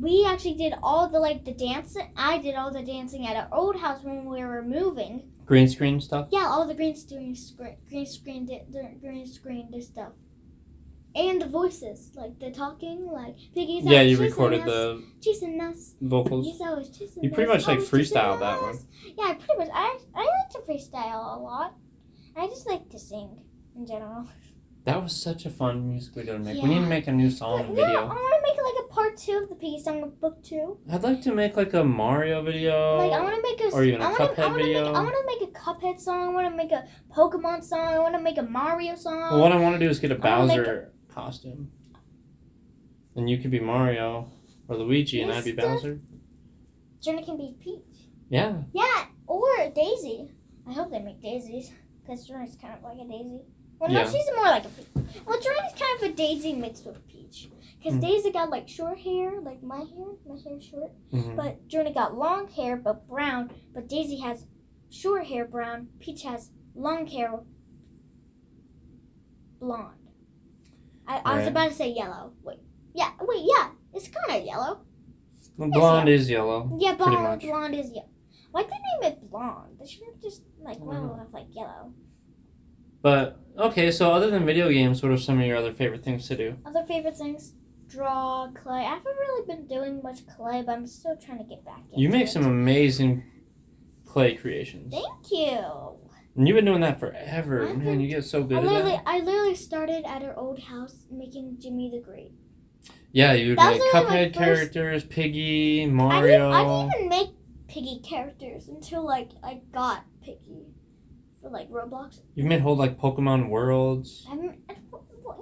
We 0.00 0.24
actually 0.24 0.54
did 0.54 0.74
all 0.82 1.08
the 1.08 1.18
like 1.18 1.44
the 1.44 1.52
dancing. 1.52 2.12
I 2.16 2.38
did 2.38 2.54
all 2.54 2.70
the 2.72 2.84
dancing 2.84 3.26
at 3.26 3.36
our 3.36 3.48
old 3.52 3.80
house 3.80 4.02
when 4.04 4.24
we 4.26 4.40
were 4.44 4.62
moving. 4.62 5.30
Green 5.44 5.66
screen 5.68 6.00
stuff. 6.00 6.28
Yeah, 6.30 6.46
all 6.46 6.66
the 6.66 6.74
green 6.74 6.94
screen, 6.94 7.34
screen, 7.34 7.76
green 7.88 8.06
screen, 8.06 8.46
di- 8.46 8.64
the 8.70 8.90
green 9.00 9.26
screen, 9.26 9.68
this 9.72 9.86
stuff, 9.88 10.12
and 11.14 11.40
the 11.40 11.46
voices, 11.46 12.12
like 12.14 12.38
the 12.38 12.50
talking, 12.50 13.06
like 13.10 13.36
Piggy's 13.54 13.84
Yeah, 13.84 14.02
you 14.02 14.16
recorded 14.18 14.60
us, 14.60 14.66
the 14.66 15.04
chasing 15.20 15.60
us. 15.60 15.94
vocals. 16.00 16.46
He's 16.46 16.60
always 16.60 16.90
chasing 16.90 17.24
You 17.24 17.30
pretty 17.30 17.50
us, 17.50 17.66
much, 17.66 17.76
like, 17.76 17.78
freestyle 17.86 18.38
that 18.38 18.62
one. 18.62 18.78
Yeah, 19.16 19.24
I 19.26 19.34
pretty 19.34 19.56
much. 19.58 19.68
I 19.72 19.98
I 20.14 20.20
like 20.20 20.50
to 20.50 20.58
freestyle 20.68 21.36
a 21.36 21.40
lot. 21.40 21.74
I 22.36 22.46
just 22.46 22.66
like 22.66 22.88
to 22.90 22.98
sing 22.98 23.42
in 23.76 23.86
general. 23.86 24.28
That 24.84 25.02
was 25.02 25.14
such 25.14 25.44
a 25.44 25.50
fun 25.50 25.86
music 25.88 26.14
video 26.14 26.34
to 26.34 26.38
make. 26.38 26.62
We 26.62 26.68
need 26.68 26.76
to 26.76 26.86
make 26.86 27.08
a 27.08 27.12
new 27.12 27.30
song 27.30 27.74
no, 27.74 27.82
I 27.82 28.04
want 28.04 28.16
to 28.16 28.42
make 28.42 28.56
like 28.56 28.84
a 28.84 28.94
part 28.94 29.16
two 29.18 29.40
of 29.42 29.48
the 29.50 29.54
Piggy 29.54 29.78
song 29.82 30.02
of 30.02 30.18
book 30.20 30.42
two. 30.42 30.78
I'd 30.90 31.02
like 31.02 31.20
to 31.22 31.34
make 31.34 31.56
like 31.56 31.74
a 31.74 31.84
Mario 31.84 32.42
video. 32.42 32.96
Like 32.96 33.12
I 33.12 33.20
want 33.20 33.34
to 33.34 33.42
make 33.42 33.60
a 33.60 33.76
or 33.76 33.84
even 33.84 34.00
a 34.00 34.04
I 34.04 34.12
wanna, 34.12 34.28
Cuphead 34.28 34.38
I 34.38 34.46
wanna 34.46 34.62
video. 34.62 34.84
Make, 34.86 34.94
I 34.94 35.00
want 35.02 35.14
to 35.14 35.26
make 35.26 35.42
a 35.48 35.52
Cuphead 35.58 36.00
song. 36.00 36.20
I 36.22 36.28
want 36.32 36.50
to 36.50 36.56
make 36.56 36.72
a 36.72 36.84
Pokemon 37.14 37.64
song. 37.64 37.80
I 37.80 37.98
want 37.98 38.14
to 38.14 38.20
make 38.20 38.38
a 38.38 38.42
Mario 38.42 38.94
song. 38.94 39.20
Well, 39.20 39.40
what 39.40 39.52
I 39.52 39.56
want 39.56 39.74
to 39.74 39.84
do 39.84 39.90
is 39.90 39.98
get 39.98 40.10
a 40.10 40.14
I 40.14 40.18
Bowser 40.18 40.92
costume. 41.22 41.70
And 43.16 43.28
you 43.28 43.38
could 43.38 43.50
be 43.50 43.58
Mario 43.60 44.30
or 44.68 44.76
Luigi, 44.76 45.20
and 45.22 45.32
I'd 45.32 45.44
be 45.44 45.52
Bowser. 45.52 46.00
Journey 47.02 47.24
can 47.24 47.36
be 47.36 47.56
Peach. 47.60 48.08
Yeah. 48.28 48.62
Yeah, 48.72 49.06
or 49.26 49.48
Daisy. 49.74 50.30
I 50.68 50.72
hope 50.72 50.90
they 50.90 51.00
make 51.00 51.20
daisies 51.22 51.72
because 52.02 52.26
Journey's 52.26 52.56
kind 52.60 52.74
of 52.74 52.82
like 52.84 52.98
a 52.98 53.08
daisy. 53.08 53.40
Well, 53.80 53.90
no, 53.90 54.00
Yeah. 54.00 54.10
she's 54.10 54.26
more 54.36 54.44
like 54.44 54.64
a 54.66 54.68
peach. 54.68 54.86
Well, 55.26 55.40
Journey's 55.40 55.72
kind 55.78 56.02
of 56.02 56.10
a 56.10 56.12
daisy 56.12 56.52
mixed 56.52 56.84
with 56.86 57.06
peach. 57.08 57.48
Because 57.78 57.94
Hmm. 57.94 58.00
Daisy 58.00 58.30
got 58.30 58.50
like 58.50 58.68
short 58.68 58.98
hair, 58.98 59.40
like 59.40 59.62
my 59.62 59.78
hair. 59.78 60.08
My 60.28 60.36
hair's 60.44 60.64
short. 60.64 60.92
hmm 61.10 61.34
But 61.36 61.66
Journey 61.68 61.92
got 61.94 62.16
long 62.16 62.48
hair, 62.48 62.76
but 62.76 63.08
brown. 63.08 63.50
But 63.74 63.88
Daisy 63.88 64.18
has 64.18 64.46
short 64.90 65.26
hair, 65.26 65.46
brown. 65.46 65.88
Peach 66.00 66.22
has 66.24 66.50
long 66.74 67.06
hair, 67.06 67.40
blonde. 69.60 70.07
I, 71.08 71.22
I 71.24 71.38
was 71.38 71.46
about 71.46 71.68
to 71.68 71.74
say 71.74 71.90
yellow. 71.90 72.32
Wait, 72.42 72.58
yeah, 72.94 73.10
wait, 73.20 73.44
yeah, 73.44 73.70
it's 73.94 74.08
kind 74.08 74.38
of 74.40 74.46
yellow. 74.46 74.82
Well, 75.56 75.70
blonde 75.70 76.08
is 76.08 76.30
yellow. 76.30 76.70
Yeah, 76.78 76.94
blonde, 76.94 77.40
blonde 77.40 77.74
is 77.74 77.90
yellow. 77.90 78.08
Why 78.50 78.62
did 78.62 78.70
they 78.70 79.08
name 79.08 79.12
it 79.12 79.30
blonde? 79.30 79.78
They 79.80 79.86
should 79.86 80.04
have 80.06 80.20
just 80.22 80.42
like 80.60 80.78
well 80.80 81.16
have 81.18 81.32
like 81.32 81.46
yellow. 81.50 81.92
But 83.02 83.40
okay, 83.58 83.90
so 83.90 84.12
other 84.12 84.30
than 84.30 84.44
video 84.44 84.68
games, 84.70 85.02
what 85.02 85.12
are 85.12 85.16
some 85.16 85.40
of 85.40 85.46
your 85.46 85.56
other 85.56 85.72
favorite 85.72 86.04
things 86.04 86.28
to 86.28 86.36
do? 86.36 86.56
Other 86.66 86.82
favorite 86.84 87.16
things: 87.16 87.54
draw, 87.88 88.48
clay. 88.54 88.80
I 88.80 88.94
haven't 88.94 89.16
really 89.16 89.46
been 89.46 89.66
doing 89.66 90.00
much 90.02 90.26
clay, 90.26 90.62
but 90.62 90.72
I'm 90.72 90.86
still 90.86 91.16
trying 91.16 91.38
to 91.38 91.44
get 91.44 91.64
back. 91.64 91.80
Into 91.90 92.00
You 92.00 92.08
make 92.08 92.26
it. 92.26 92.30
some 92.30 92.44
amazing 92.44 93.24
clay 94.04 94.34
creations. 94.34 94.92
Thank 94.92 95.30
you. 95.30 95.98
And 96.38 96.46
you've 96.46 96.54
been 96.54 96.66
doing 96.66 96.82
that 96.82 97.00
forever. 97.00 97.64
I've 97.66 97.76
Man, 97.78 97.84
been- 97.84 98.00
you 98.00 98.06
get 98.08 98.24
so 98.24 98.44
good 98.44 98.58
I 98.58 98.60
at 98.60 98.66
literally, 98.66 98.90
that. 98.92 99.02
I 99.06 99.18
literally 99.18 99.56
started 99.56 100.04
at 100.06 100.22
our 100.22 100.38
old 100.38 100.60
house 100.60 101.04
making 101.10 101.56
Jimmy 101.60 101.90
the 101.90 101.98
Great. 101.98 102.30
Yeah, 103.10 103.32
you 103.32 103.48
would 103.50 103.56
make 103.58 103.80
was 103.80 103.80
only 103.80 103.92
my 103.92 104.16
Cuphead 104.16 104.34
characters, 104.34 105.04
Piggy, 105.04 105.80
I 105.80 105.84
didn't, 105.86 105.94
Mario. 105.96 106.50
I 106.52 106.62
didn't 106.62 106.94
even 106.94 107.08
make 107.08 107.28
Piggy 107.66 108.00
characters 108.08 108.68
until 108.68 109.04
like 109.04 109.30
I 109.42 109.62
got 109.74 110.04
Piggy 110.22 110.66
for 111.42 111.50
like 111.50 111.68
Roblox. 111.70 112.20
You've 112.36 112.46
made 112.46 112.60
whole 112.60 112.76
like 112.76 112.96
Pokemon 113.00 113.48
worlds. 113.48 114.24
I 114.28 114.30
haven't, 114.36 114.60
I- 114.70 114.76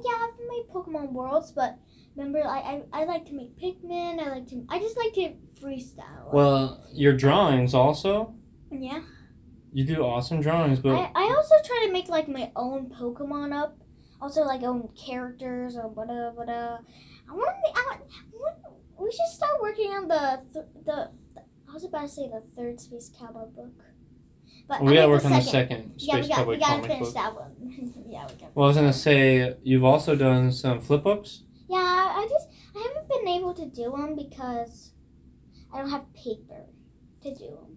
yeah, 0.03 0.13
I've 0.15 0.49
made 0.49 0.65
Pokemon 0.73 1.13
Worlds, 1.13 1.53
but 1.53 1.77
remember, 2.17 2.43
I, 2.47 2.83
I 2.93 3.03
I 3.03 3.05
like 3.05 3.25
to 3.27 3.35
make 3.35 3.57
Pikmin. 3.59 4.19
I 4.19 4.31
like 4.31 4.47
to, 4.49 4.65
I 4.69 4.79
just 4.81 4.97
like 4.97 5.13
to 5.15 5.35
freestyle. 5.63 6.33
Well, 6.33 6.85
your 6.93 7.13
drawings 7.13 7.73
also. 7.75 8.35
yeah. 8.71 9.01
You 9.77 9.85
do 9.85 10.03
awesome 10.03 10.41
drawings, 10.41 10.81
but 10.81 10.95
I, 10.95 11.11
I 11.15 11.35
also 11.37 11.55
try 11.63 11.85
to 11.87 11.93
make 11.93 12.09
like 12.09 12.29
my 12.29 12.51
own 12.57 12.89
Pokemon 12.89 13.53
up, 13.55 13.77
also 14.23 14.41
like 14.41 14.63
own 14.63 14.89
characters 14.97 15.77
or 15.77 15.87
whatever. 15.89 16.31
whatever. 16.33 16.79
I 17.29 17.33
want 17.35 17.51
to. 17.63 17.79
I 17.79 17.85
want, 17.85 18.01
we 18.99 19.11
should 19.11 19.29
start 19.31 19.61
working 19.61 19.91
on 19.91 20.09
the 20.09 20.41
th- 20.51 20.65
the. 20.87 21.11
I 21.69 21.75
was 21.75 21.85
about 21.85 22.01
to 22.05 22.09
say 22.09 22.27
the 22.27 22.43
third 22.57 22.81
Space 22.81 23.13
Cowboy 23.19 23.49
book, 23.55 23.75
but 24.67 24.83
we 24.83 24.95
gotta 24.95 25.11
work 25.11 25.21
the 25.21 25.27
on 25.27 25.33
the 25.35 25.43
second. 25.43 25.69
second 25.69 25.93
Yeah, 25.99 26.15
Space 26.15 26.25
we 26.25 26.29
got 26.31 26.37
Cowboy 26.39 26.51
we 26.53 26.59
gotta 26.59 26.83
finish 26.83 27.01
book. 27.01 27.15
that 27.15 27.35
one. 27.35 27.53
yeah, 28.09 28.27
we 28.31 28.35
got. 28.41 28.57
Well, 28.57 28.65
I 28.65 28.69
was 28.69 28.77
gonna 28.79 28.95
say 28.95 29.57
you've 29.63 29.85
also 29.85 30.17
done 30.17 30.53
some 30.53 30.81
flip 30.81 31.03
books. 31.03 31.43
Yeah, 31.69 31.77
I 31.77 32.27
just 32.31 32.49
I 32.75 32.79
haven't 32.79 33.11
been 33.11 33.29
able 33.29 33.53
to 33.53 33.67
do 33.67 33.91
them 33.91 34.17
because 34.17 34.93
I 35.71 35.81
don't 35.81 35.91
have 35.91 36.11
paper 36.15 36.65
to 37.25 37.35
do 37.35 37.45
them. 37.61 37.76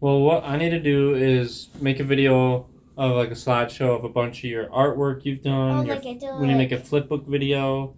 Well, 0.00 0.20
what 0.20 0.44
I 0.44 0.56
need 0.56 0.70
to 0.70 0.80
do 0.80 1.14
is 1.14 1.68
make 1.80 2.00
a 2.00 2.04
video 2.04 2.68
of 2.96 3.12
like 3.12 3.30
a 3.30 3.34
slideshow 3.34 3.96
of 3.96 4.04
a 4.04 4.08
bunch 4.08 4.38
of 4.38 4.50
your 4.50 4.66
artwork 4.66 5.24
you've 5.24 5.40
oh, 5.40 5.50
done. 5.50 5.78
Oh, 5.78 5.82
your, 5.82 5.94
like 5.96 6.06
I 6.06 6.12
do. 6.14 6.26
when 6.38 6.50
you 6.50 6.56
make 6.56 6.72
a 6.72 6.78
flipbook 6.78 7.26
video, 7.26 7.96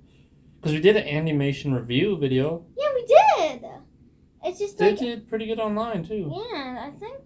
because 0.57 0.73
we 0.73 0.81
did 0.81 0.97
an 0.97 1.07
animation 1.07 1.75
review 1.75 2.17
video. 2.17 2.65
Yeah, 2.77 2.89
we 2.95 3.07
did. 3.07 3.65
It's 4.45 4.59
just 4.59 4.79
They 4.79 4.91
like 4.91 4.99
did 4.99 5.29
pretty 5.29 5.47
good 5.47 5.59
online 5.59 6.05
too. 6.07 6.33
yeah, 6.53 6.87
I 6.87 6.93
think. 6.99 7.19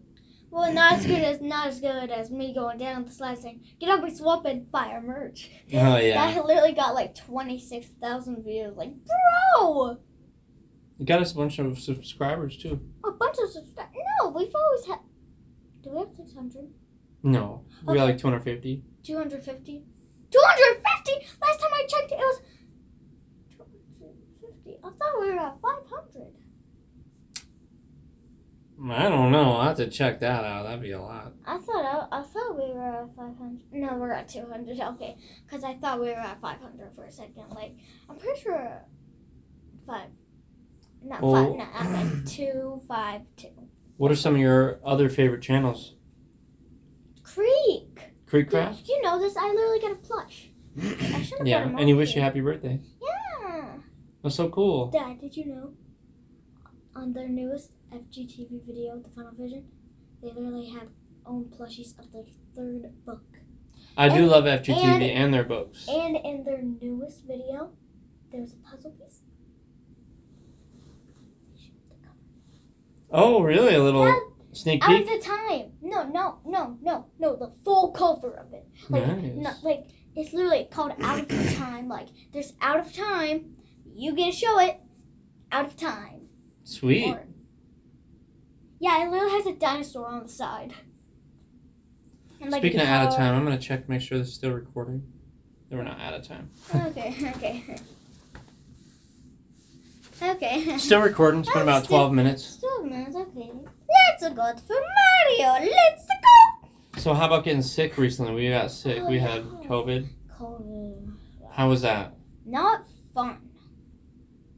Well, 0.51 0.71
not 0.73 0.95
as 0.95 1.07
good 1.07 1.23
as 1.23 1.41
not 1.41 1.69
as 1.69 1.81
good 1.81 2.11
as 2.11 2.31
me 2.31 2.55
going 2.55 2.77
down 2.79 3.05
the 3.05 3.11
slide 3.11 3.39
saying, 3.39 3.63
"Get 3.81 3.89
up 3.89 4.03
and 4.03 4.15
swap 4.15 4.45
and 4.45 4.71
buy 4.71 4.89
our 4.89 5.01
merch." 5.01 5.51
Oh 5.73 5.97
yeah, 5.97 6.33
That 6.33 6.45
literally 6.45 6.73
got 6.73 6.95
like 6.95 7.15
twenty 7.15 7.59
six 7.59 7.87
thousand 8.01 8.45
views. 8.45 8.77
Like, 8.77 8.93
bro, 9.59 9.99
you 10.99 11.07
got 11.07 11.23
us 11.23 11.33
a 11.33 11.37
bunch 11.37 11.59
of 11.59 11.79
subscribers 11.79 12.57
too. 12.59 12.81
A 13.05 13.11
bunch 13.13 13.37
of 13.43 13.51
subscribers. 13.51 13.95
No, 14.21 14.29
we've 14.31 14.55
always 14.55 14.87
had. 14.87 14.99
Do 15.83 15.91
we 15.91 15.99
have 15.99 16.11
600? 16.17 16.69
No, 17.25 17.65
we 17.87 17.95
got 17.95 18.05
like 18.05 18.19
250. 18.19 18.83
250? 19.03 19.85
250? 20.31 21.27
Last 21.41 21.61
time 21.61 21.71
I 21.73 21.87
checked, 21.89 22.13
it 22.13 22.19
was 22.19 22.41
250. 23.57 24.79
I 24.83 24.91
thought 24.91 25.21
we 25.21 25.31
were 25.31 25.41
at 25.41 25.61
500. 25.61 26.33
I 28.91 29.09
don't 29.09 29.31
know. 29.31 29.43
I 29.43 29.47
will 29.47 29.63
have 29.63 29.77
to 29.77 29.89
check 29.89 30.19
that 30.21 30.45
out. 30.45 30.65
That'd 30.65 30.83
be 30.83 30.91
a 30.91 31.01
lot. 31.01 31.33
I 31.47 31.59
thought 31.59 31.85
I, 31.85 32.19
I 32.19 32.23
thought 32.23 32.57
we 32.57 32.73
were 32.73 33.05
at 33.05 33.15
500. 33.15 33.61
No, 33.73 33.95
we're 33.95 34.13
at 34.13 34.29
200. 34.29 34.81
Okay, 34.81 35.17
because 35.47 35.63
I 35.63 35.75
thought 35.75 36.01
we 36.01 36.09
were 36.09 36.15
at 36.15 36.41
500 36.41 36.93
for 36.95 37.05
a 37.05 37.13
second. 37.13 37.51
Like, 37.51 37.77
I'm 38.09 38.17
pretty 38.17 38.41
sure 38.41 38.83
five. 39.87 40.11
Not 41.05 41.21
Well- 41.23 41.57
five. 41.59 41.85
Not 41.91 41.93
like 41.93 42.27
two, 42.27 42.81
five, 42.89 43.23
two. 43.37 43.49
What 43.97 44.11
are 44.11 44.17
some 44.17 44.35
of 44.35 44.41
your 44.41 44.81
other 44.85 45.09
favorite 45.09 45.43
channels? 45.43 45.95
Creek. 47.23 47.99
Creek 48.27 48.47
Did 48.47 48.51
Craft. 48.51 48.89
you 48.89 49.03
know 49.03 49.19
this? 49.19 49.37
I 49.37 49.49
literally 49.49 49.81
got 49.81 49.93
a 49.93 49.97
plush. 49.97 50.51
I 50.81 51.23
should 51.23 51.39
have 51.39 51.47
Yeah, 51.47 51.69
and 51.79 51.89
you 51.89 51.97
wish 51.97 52.15
you 52.17 52.23
happy 52.23 52.41
birthday. 52.41 52.81
Yeah. 53.01 53.75
That's 54.23 54.35
so 54.37 54.49
cool. 54.49 54.87
Dad, 54.91 55.21
did 55.21 55.37
you 55.37 55.47
know? 55.47 55.73
On 56.95 57.13
their 57.13 57.29
newest 57.29 57.73
FGTeeV 57.93 58.65
video, 58.67 58.99
The 58.99 59.09
Final 59.11 59.33
Vision, 59.39 59.67
they 60.23 60.29
literally 60.29 60.69
have 60.71 60.89
own 61.27 61.45
plushies 61.47 61.99
of 61.99 62.13
their 62.13 62.25
third 62.55 62.93
book. 63.05 63.25
I 63.97 64.09
do 64.09 64.27
love 64.27 64.45
FGTeeV 64.45 64.77
and- 64.83 65.03
and, 65.03 65.35
their 65.35 65.45
books. 65.45 65.87
And 65.89 66.17
in 66.17 66.45
their 66.45 66.63
newest 66.63 67.25
video, 67.27 67.73
there 68.31 68.41
was 68.41 68.53
a 68.53 68.57
puzzle 68.57 68.93
piece. 68.93 69.22
Oh, 73.13 73.43
really? 73.43 73.75
A 73.75 73.83
little 73.83 74.07
Yeah, 74.07 74.19
sneak 74.53 74.89
Out 74.89 75.01
of 75.01 75.07
the 75.07 75.19
time. 75.19 75.73
No, 75.83 76.05
no, 76.05 76.39
no, 76.45 76.79
no, 76.81 77.07
no. 77.19 77.37
The 77.37 77.53
full 77.65 77.93
cover 77.93 78.35
of 78.35 78.53
it. 78.53 78.67
Like, 78.89 79.07
nice. 79.35 79.63
like 79.63 79.87
it's 80.17 80.33
literally 80.33 80.67
called 80.71 80.93
Out 81.01 81.21
of 81.21 81.55
Time. 81.57 81.89
Like 81.89 82.09
there's 82.33 82.55
Out 82.61 82.81
of 82.81 82.93
Time. 82.93 83.57
You 83.95 84.15
get 84.15 84.33
to 84.33 84.33
show 84.33 84.59
it. 84.59 84.81
Out 85.51 85.67
of 85.67 85.77
Time. 85.77 86.29
Sweet. 86.65 87.13
Or- 87.13 87.27
yeah, 88.81 89.05
it 89.05 89.11
literally 89.11 89.33
has 89.33 89.47
a 89.47 89.53
dinosaur 89.53 90.09
on 90.09 90.25
the 90.25 90.29
side. 90.29 90.75
And, 92.41 92.51
like, 92.51 92.63
Speaking 92.63 92.81
of 92.81 92.89
out 92.89 93.09
of 93.09 93.17
time, 93.17 93.37
I'm 93.37 93.45
gonna 93.45 93.59
check 93.59 93.89
make 93.89 94.01
sure 94.01 94.19
they're 94.19 94.27
still 94.27 94.51
recording. 94.51 95.05
They 95.71 95.77
were 95.77 95.85
not 95.85 96.01
out 96.01 96.15
of 96.15 96.27
time. 96.27 96.51
Okay, 96.75 97.15
okay. 97.37 97.77
Okay. 100.23 100.79
Still 100.79 101.01
recording. 101.01 101.41
It's 101.41 101.53
been 101.53 101.63
about 101.63 101.85
12 101.85 102.13
minutes. 102.13 102.45
Still 102.45 102.72
okay. 102.91 103.53
Let's 103.89 104.23
go 104.35 104.53
for 104.67 104.75
Mario. 104.75 105.71
Let's 105.71 106.07
go. 106.07 106.69
So 107.01 107.15
how 107.15 107.27
about 107.27 107.45
getting 107.45 107.63
sick 107.63 107.97
recently? 107.99 108.35
We 108.35 108.49
got 108.51 108.71
sick. 108.71 108.99
Oh, 109.01 109.09
We 109.09 109.17
yeah. 109.17 109.29
had 109.29 109.43
COVID. 109.45 110.09
COVID. 110.39 111.13
How 111.53 111.69
was 111.69 111.83
that? 111.83 112.15
Not 112.45 112.83
fun. 113.15 113.39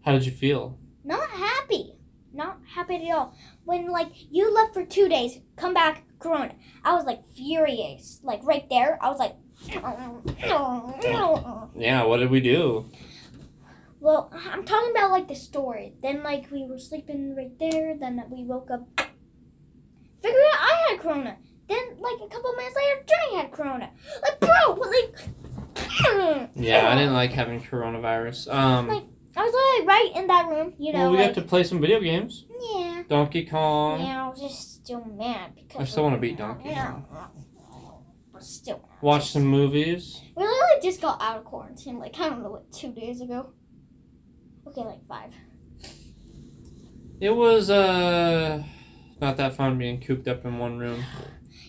How 0.05 0.13
did 0.13 0.25
you 0.27 0.33
feel? 0.33 0.79
Not 1.05 1.29
happy. 1.31 1.95
Not 2.33 2.59
happy 2.75 2.97
at 3.09 3.17
all. 3.17 3.35
When 3.65 3.89
like 3.89 4.11
you 4.31 4.53
left 4.53 4.75
for 4.75 4.85
two 4.85 5.09
days, 5.09 5.39
come 5.57 5.75
back, 5.75 6.05
Corona. 6.19 6.55
I 6.85 6.95
was 6.95 7.05
like 7.05 7.21
furious. 7.35 8.21
Like 8.23 8.41
right 8.45 8.69
there, 8.69 8.99
I 9.03 9.11
was 9.11 9.19
like. 9.19 9.37
Yeah, 11.77 12.05
what 12.05 12.19
did 12.19 12.31
we 12.31 12.41
do? 12.41 12.87
Well, 14.05 14.31
I'm 14.53 14.67
talking 14.67 14.91
about 14.91 15.11
like 15.13 15.29
the 15.29 15.35
story. 15.35 15.95
Then 16.03 16.23
like 16.23 16.51
we 16.53 16.67
were 16.67 16.79
sleeping 16.79 17.35
right 17.35 17.59
there. 17.59 17.97
Then 17.99 18.23
we 18.31 18.45
woke 18.45 18.71
up. 18.71 18.87
Figured 20.23 20.43
out 20.53 20.59
I 20.61 20.87
had 20.91 21.01
corona. 21.01 21.39
Then 21.71 21.97
like 21.99 22.21
a 22.23 22.29
couple 22.29 22.53
minutes 22.53 22.77
later, 22.77 23.03
Johnny 23.09 23.37
had 23.41 23.51
corona. 23.51 23.91
Like 24.23 24.41
bro, 24.41 24.75
like. 24.75 25.15
Yeah, 26.55 26.89
I 26.91 26.95
didn't 26.97 27.15
like 27.15 27.33
having 27.33 27.63
coronavirus. 27.63 28.53
Um, 28.53 28.89
Like, 28.89 29.05
I 29.37 29.43
was 29.43 29.53
literally 29.55 29.87
right 29.87 30.13
in 30.23 30.27
that 30.27 30.49
room. 30.49 30.75
You 30.79 30.93
know, 30.93 30.99
well, 30.99 31.11
we 31.13 31.17
like 31.17 31.35
got 31.35 31.41
to 31.43 31.49
play 31.49 31.65
some 31.65 31.81
video 31.81 31.99
games. 31.99 32.45
yeah. 32.75 33.05
Donkey 33.09 33.47
Kong. 33.47 34.01
Yeah, 34.01 34.27
I 34.27 34.29
was 34.29 34.39
just 34.41 34.85
still 34.85 35.05
mad 35.05 35.55
because 35.55 35.81
I 35.81 35.85
still 35.85 36.03
wanna 36.03 36.19
beat 36.19 36.37
Donkey 36.37 36.65
Kong. 36.65 37.07
Yeah. 37.11 37.27
But 38.33 38.43
still 38.43 38.77
mad. 38.79 39.03
Watch 39.03 39.31
some 39.31 39.47
movies. 39.47 40.21
We 40.37 40.43
literally 40.43 40.83
just 40.83 41.01
got 41.01 41.23
out 41.23 41.39
of 41.39 41.45
quarantine, 41.45 41.99
like 41.99 42.21
I 42.21 42.29
don't 42.29 42.43
know, 42.43 42.53
like 42.53 42.71
two 42.71 42.93
days 42.93 43.23
ago. 43.23 43.55
Okay, 44.67 44.81
like 44.83 45.07
five. 45.07 45.33
It 47.21 47.31
was 47.31 47.71
uh 47.71 48.63
not 49.21 49.37
that 49.37 49.55
fun 49.55 49.79
being 49.79 50.01
cooped 50.01 50.29
up 50.29 50.45
in 50.45 50.59
one 50.59 50.79
room. 50.79 51.05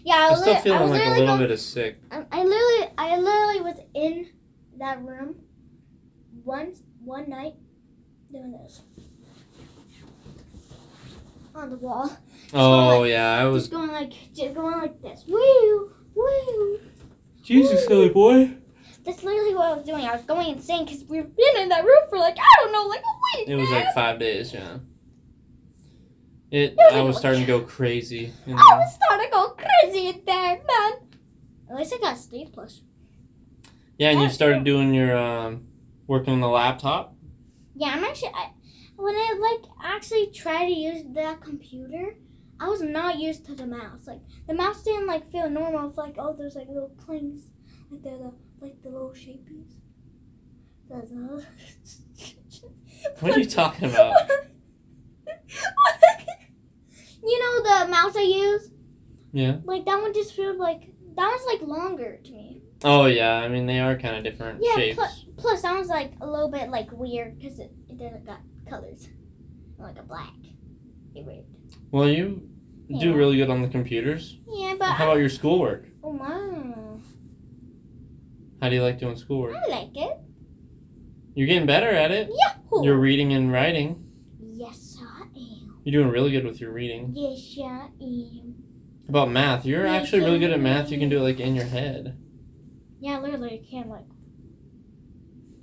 Yeah, 0.04 0.16
I 0.16 0.30
was, 0.30 0.42
still 0.42 0.56
feeling 0.56 0.90
like 0.90 1.06
a 1.06 1.10
little 1.10 1.26
going, 1.26 1.40
bit 1.40 1.52
of 1.52 1.60
sick. 1.60 2.00
I, 2.12 2.24
I 2.32 2.44
literally, 2.44 2.94
I 2.98 3.18
literally 3.18 3.62
was 3.62 3.80
in 3.94 4.28
that 4.78 5.02
room 5.04 5.36
one 6.44 6.74
one 7.04 7.30
night 7.30 7.54
doing 8.32 8.52
this 8.52 8.82
on 11.56 11.70
the 11.70 11.78
wall, 11.78 12.12
Oh 12.54 13.04
yeah, 13.04 13.38
I 13.38 13.46
was 13.46 13.64
just 13.64 13.72
going 13.72 13.92
like, 13.92 14.12
just 14.34 14.56
going 14.56 14.78
like 14.78 15.02
this. 15.02 15.24
Woo, 15.28 15.92
woo. 16.14 16.80
Jesus, 17.44 17.86
silly 17.86 18.10
boy. 18.10 18.52
That's 19.06 19.24
literally 19.24 19.54
what 19.54 19.66
I 19.68 19.74
was 19.74 19.86
doing. 19.86 20.06
I 20.06 20.14
was 20.16 20.24
going 20.24 20.48
insane 20.50 20.86
because 20.86 21.04
we've 21.04 21.36
been 21.36 21.58
in 21.58 21.70
that 21.70 21.84
room 21.86 22.04
for 22.10 22.18
like 22.18 22.38
I 22.40 22.64
don't 22.64 22.72
know, 22.72 22.84
like 22.88 23.02
a 23.02 23.40
week. 23.40 23.50
It 23.50 23.56
was 23.56 23.70
man. 23.70 23.86
like 23.86 23.94
five 23.94 24.20
days, 24.20 24.54
yeah. 24.54 24.78
It. 26.52 26.76
was 26.76 26.94
I 26.94 26.98
like- 26.98 27.08
was 27.08 27.18
starting 27.18 27.42
to 27.42 27.48
go 27.48 27.62
crazy. 27.78 28.34
You 28.46 28.56
I 28.56 28.78
was 28.78 28.96
starting 28.96 29.28
to 29.28 29.32
go 29.32 29.50
crazy 29.58 30.08
in 30.08 30.22
there, 30.26 30.58
man. 30.58 30.92
At 31.70 31.76
least 31.76 31.94
I 31.94 32.00
got 32.00 32.18
Steve 32.18 32.50
Plus. 32.54 32.82
Yeah, 33.98 34.10
and 34.10 34.22
you 34.22 34.30
started 34.30 34.56
true. 34.58 34.64
doing 34.66 34.94
your 34.94 35.16
um, 35.18 35.68
working 36.08 36.34
on 36.34 36.42
the 36.42 36.50
laptop. 36.50 37.16
Yeah, 37.76 37.90
I'm 37.90 38.04
actually. 38.04 38.32
I, 38.34 38.50
when 38.98 39.16
I 39.16 39.38
like 39.40 39.72
actually 39.84 40.28
try 40.28 40.66
to 40.66 40.72
use 40.72 41.04
that 41.14 41.42
computer, 41.42 42.16
I 42.60 42.68
was 42.70 42.82
not 42.82 43.20
used 43.20 43.46
to 43.46 43.56
the 43.56 43.66
mouse. 43.66 44.08
Like 44.08 44.22
the 44.48 44.54
mouse 44.54 44.84
didn't 44.84 45.08
like 45.08 45.30
feel 45.32 45.50
normal. 45.50 45.88
It's 45.90 45.98
like 45.98 46.16
oh, 46.18 46.36
there's 46.38 46.56
like 46.56 46.68
little 46.68 46.92
clings, 47.06 47.52
like 47.90 48.02
they're 48.04 48.18
the 48.18 48.34
like 48.62 48.82
the 48.82 48.90
little 48.90 49.14
shapies. 49.14 49.76
What 53.20 53.36
are 53.36 53.40
you 53.40 53.46
talking 53.46 53.90
about? 53.90 54.16
you 57.24 57.40
know 57.40 57.64
the 57.64 57.88
mouse 57.92 58.16
I 58.16 58.22
use? 58.22 58.72
Yeah. 59.32 59.58
Like 59.64 59.86
that 59.86 60.02
one 60.02 60.14
just 60.14 60.34
feels 60.36 60.58
like 60.58 60.92
that 61.16 61.28
one's 61.28 61.46
like 61.46 61.62
longer 61.68 62.18
to 62.24 62.32
me. 62.32 62.62
Oh 62.84 63.06
yeah, 63.06 63.36
I 63.36 63.48
mean 63.48 63.66
they 63.66 63.80
are 63.80 63.96
kind 63.98 64.16
of 64.16 64.24
different 64.24 64.60
Yeah. 64.64 64.76
shapes. 64.76 64.96
Plus, 64.96 65.26
plus 65.38 65.62
that 65.62 65.74
one's 65.74 65.88
like 65.90 66.14
a 66.22 66.26
little 66.30 66.50
bit 66.50 66.70
like 66.70 66.92
weird 66.92 67.38
because 67.40 67.60
it, 67.60 67.72
it 67.90 67.98
doesn't 67.98 68.26
got 68.26 68.40
colors, 68.70 69.08
like 69.78 69.98
a 70.00 70.04
black. 70.04 70.34
It 71.16 71.26
weird. 71.26 71.46
Well, 71.92 72.10
you 72.10 72.48
do 73.00 73.14
really 73.16 73.38
good 73.38 73.50
on 73.50 73.62
the 73.62 73.68
computers. 73.70 74.38
Yeah, 74.48 74.76
but 74.78 74.92
How 74.94 75.06
about 75.06 75.20
your 75.20 75.30
schoolwork? 75.30 75.86
oh 76.04 76.10
wow, 76.12 76.55
How 78.66 78.70
do 78.70 78.78
you 78.78 78.82
like 78.82 78.98
doing 78.98 79.16
schoolwork? 79.16 79.54
I 79.56 79.68
like 79.70 79.96
it. 79.96 80.18
You're 81.36 81.46
getting 81.46 81.68
better 81.68 81.88
at 81.88 82.10
it. 82.10 82.32
Yahoo! 82.32 82.84
You're 82.84 82.98
reading 82.98 83.32
and 83.34 83.54
writing. 83.54 84.04
yes, 84.42 84.98
I 85.00 85.22
am. 85.22 85.82
You're 85.84 86.02
doing 86.02 86.12
really 86.12 86.32
good 86.32 86.44
with 86.46 86.60
your 86.60 86.72
reading. 86.72 87.12
Yes, 87.14 87.56
I 87.62 87.90
am. 88.02 88.56
About 89.08 89.30
math? 89.30 89.68
You're 89.68 89.86
Yes, 89.86 90.02
actually 90.02 90.22
really 90.22 90.40
good 90.40 90.50
at 90.50 90.60
math. 90.60 90.90
You 90.90 90.98
can 90.98 91.10
do 91.10 91.20
it 91.20 91.22
like 91.22 91.40
in 91.40 91.54
your 91.54 91.66
head. 91.66 92.18
Yeah, 93.00 93.20
literally, 93.20 93.62
I 93.64 93.70
can 93.72 93.88
like. 93.88 94.06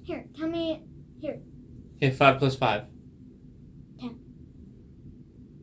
Here, 0.05 0.27
tell 0.39 0.47
me. 0.47 0.85
Here. 1.21 1.41
Okay, 1.97 2.13
five 2.15 2.39
plus 2.39 2.55
five. 2.55 2.85
Ten. 3.99 4.17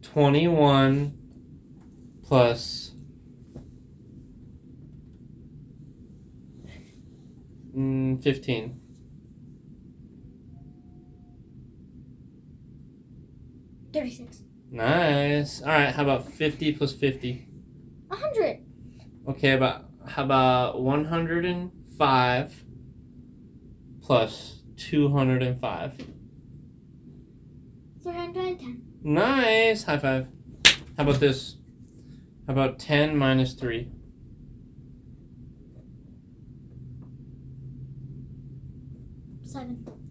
21 0.01 1.17
plus 2.21 2.91
mm, 7.79 8.21
15. 8.21 8.79
Thirty-six. 13.93 14.43
Nice. 14.71 15.61
All 15.63 15.69
right, 15.69 15.93
how 15.93 16.03
about 16.03 16.31
50 16.31 16.73
plus 16.73 16.93
50? 16.93 17.47
A 18.11 18.15
hundred. 18.15 18.59
Okay, 19.27 19.53
about 19.53 19.85
how 20.07 20.23
about 20.23 20.81
105 20.81 22.63
plus 24.01 24.61
205? 24.77 25.97
Three 28.03 28.13
hundred 28.13 28.45
and 28.45 28.59
ten. 28.59 28.81
Nice. 29.03 29.83
High 29.83 29.97
five. 29.97 30.27
How 30.97 31.03
about 31.03 31.19
this? 31.19 31.55
How 32.45 32.53
about 32.53 32.79
10 32.79 33.15
minus 33.15 33.53
3? 33.53 33.89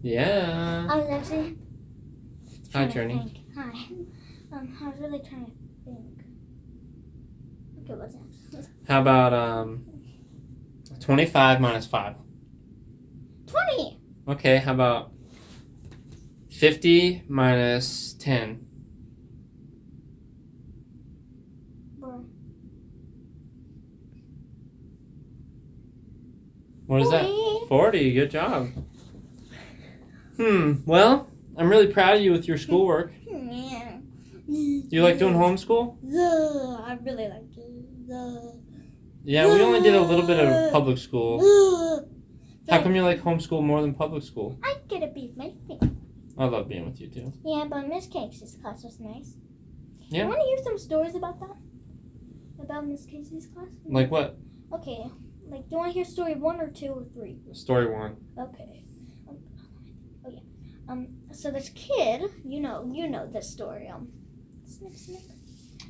Yeah. 0.01 0.87
I 0.89 0.95
was 0.97 1.09
actually. 1.09 1.57
Hi, 2.73 2.85
Journey. 2.85 3.45
Hi. 3.55 3.71
Um, 4.51 4.75
I 4.81 4.89
was 4.89 4.99
really 4.99 5.19
trying 5.19 5.45
to 5.45 5.51
think. 5.85 6.23
Okay, 7.83 7.93
what's 7.93 8.15
next? 8.15 8.71
How 8.87 8.99
about 9.01 9.31
um 9.31 9.85
25 10.99 11.61
minus 11.61 11.85
5? 11.85 12.15
Twenty. 13.45 13.99
Okay, 14.27 14.57
how 14.57 14.73
about 14.73 15.11
50 16.49 17.25
minus 17.27 18.13
10? 18.13 18.65
Four. 21.99 22.23
What 26.87 27.01
is 27.03 27.11
that? 27.11 27.65
40. 27.69 28.13
Good 28.13 28.31
job. 28.31 28.69
Hmm. 30.39 30.75
Well, 30.85 31.29
I'm 31.57 31.69
really 31.69 31.87
proud 31.87 32.15
of 32.15 32.21
you 32.21 32.31
with 32.31 32.47
your 32.47 32.57
schoolwork. 32.57 33.11
Yeah. 33.27 33.97
Do 34.47 34.87
you 34.89 35.03
like 35.03 35.19
doing 35.19 35.33
homeschool? 35.33 35.97
Ugh, 36.03 36.81
I 36.87 36.97
really 37.03 37.27
like 37.27 37.57
it. 37.57 38.11
Ugh. 38.13 38.55
Yeah, 39.25 39.45
we 39.53 39.61
only 39.61 39.81
did 39.81 39.95
a 39.95 40.01
little 40.01 40.25
bit 40.25 40.39
of 40.39 40.71
public 40.71 40.97
school. 40.97 41.39
Ugh. 41.41 42.07
How 42.69 42.81
come 42.81 42.95
you 42.95 43.03
like 43.03 43.21
homeschool 43.21 43.61
more 43.63 43.81
than 43.81 43.93
public 43.93 44.23
school? 44.23 44.57
I 44.63 44.77
get 44.87 45.03
a 45.03 45.07
beat 45.07 45.35
my 45.35 45.51
finger. 45.67 45.89
I 46.37 46.45
love 46.45 46.69
being 46.69 46.85
with 46.85 47.01
you 47.01 47.09
too. 47.09 47.33
Yeah, 47.43 47.65
but 47.69 47.87
Miss 47.89 48.07
Casey's 48.07 48.57
class 48.61 48.83
was 48.83 48.99
nice. 48.99 49.35
Yeah. 50.07 50.23
You 50.23 50.29
want 50.29 50.39
to 50.39 50.45
hear 50.47 50.63
some 50.63 50.77
stories 50.77 51.15
about 51.15 51.39
that? 51.41 51.57
About 52.63 52.87
Miss 52.87 53.05
Casey's 53.05 53.47
class? 53.47 53.73
Like 53.85 54.09
what? 54.09 54.37
Okay. 54.73 55.11
Like, 55.49 55.63
do 55.63 55.71
you 55.71 55.77
want 55.77 55.89
to 55.89 55.93
hear 55.93 56.05
story 56.05 56.35
one 56.35 56.61
or 56.61 56.69
two 56.69 56.87
or 56.87 57.03
three? 57.13 57.39
Story 57.53 57.87
one. 57.91 58.15
Okay. 58.37 58.85
Um. 60.89 61.07
So 61.31 61.51
this 61.51 61.69
kid, 61.75 62.23
you 62.43 62.59
know, 62.59 62.89
you 62.91 63.07
know 63.07 63.27
this 63.27 63.49
story. 63.49 63.87
Um. 63.87 64.09
Snip, 64.65 64.93
snip. 64.93 65.21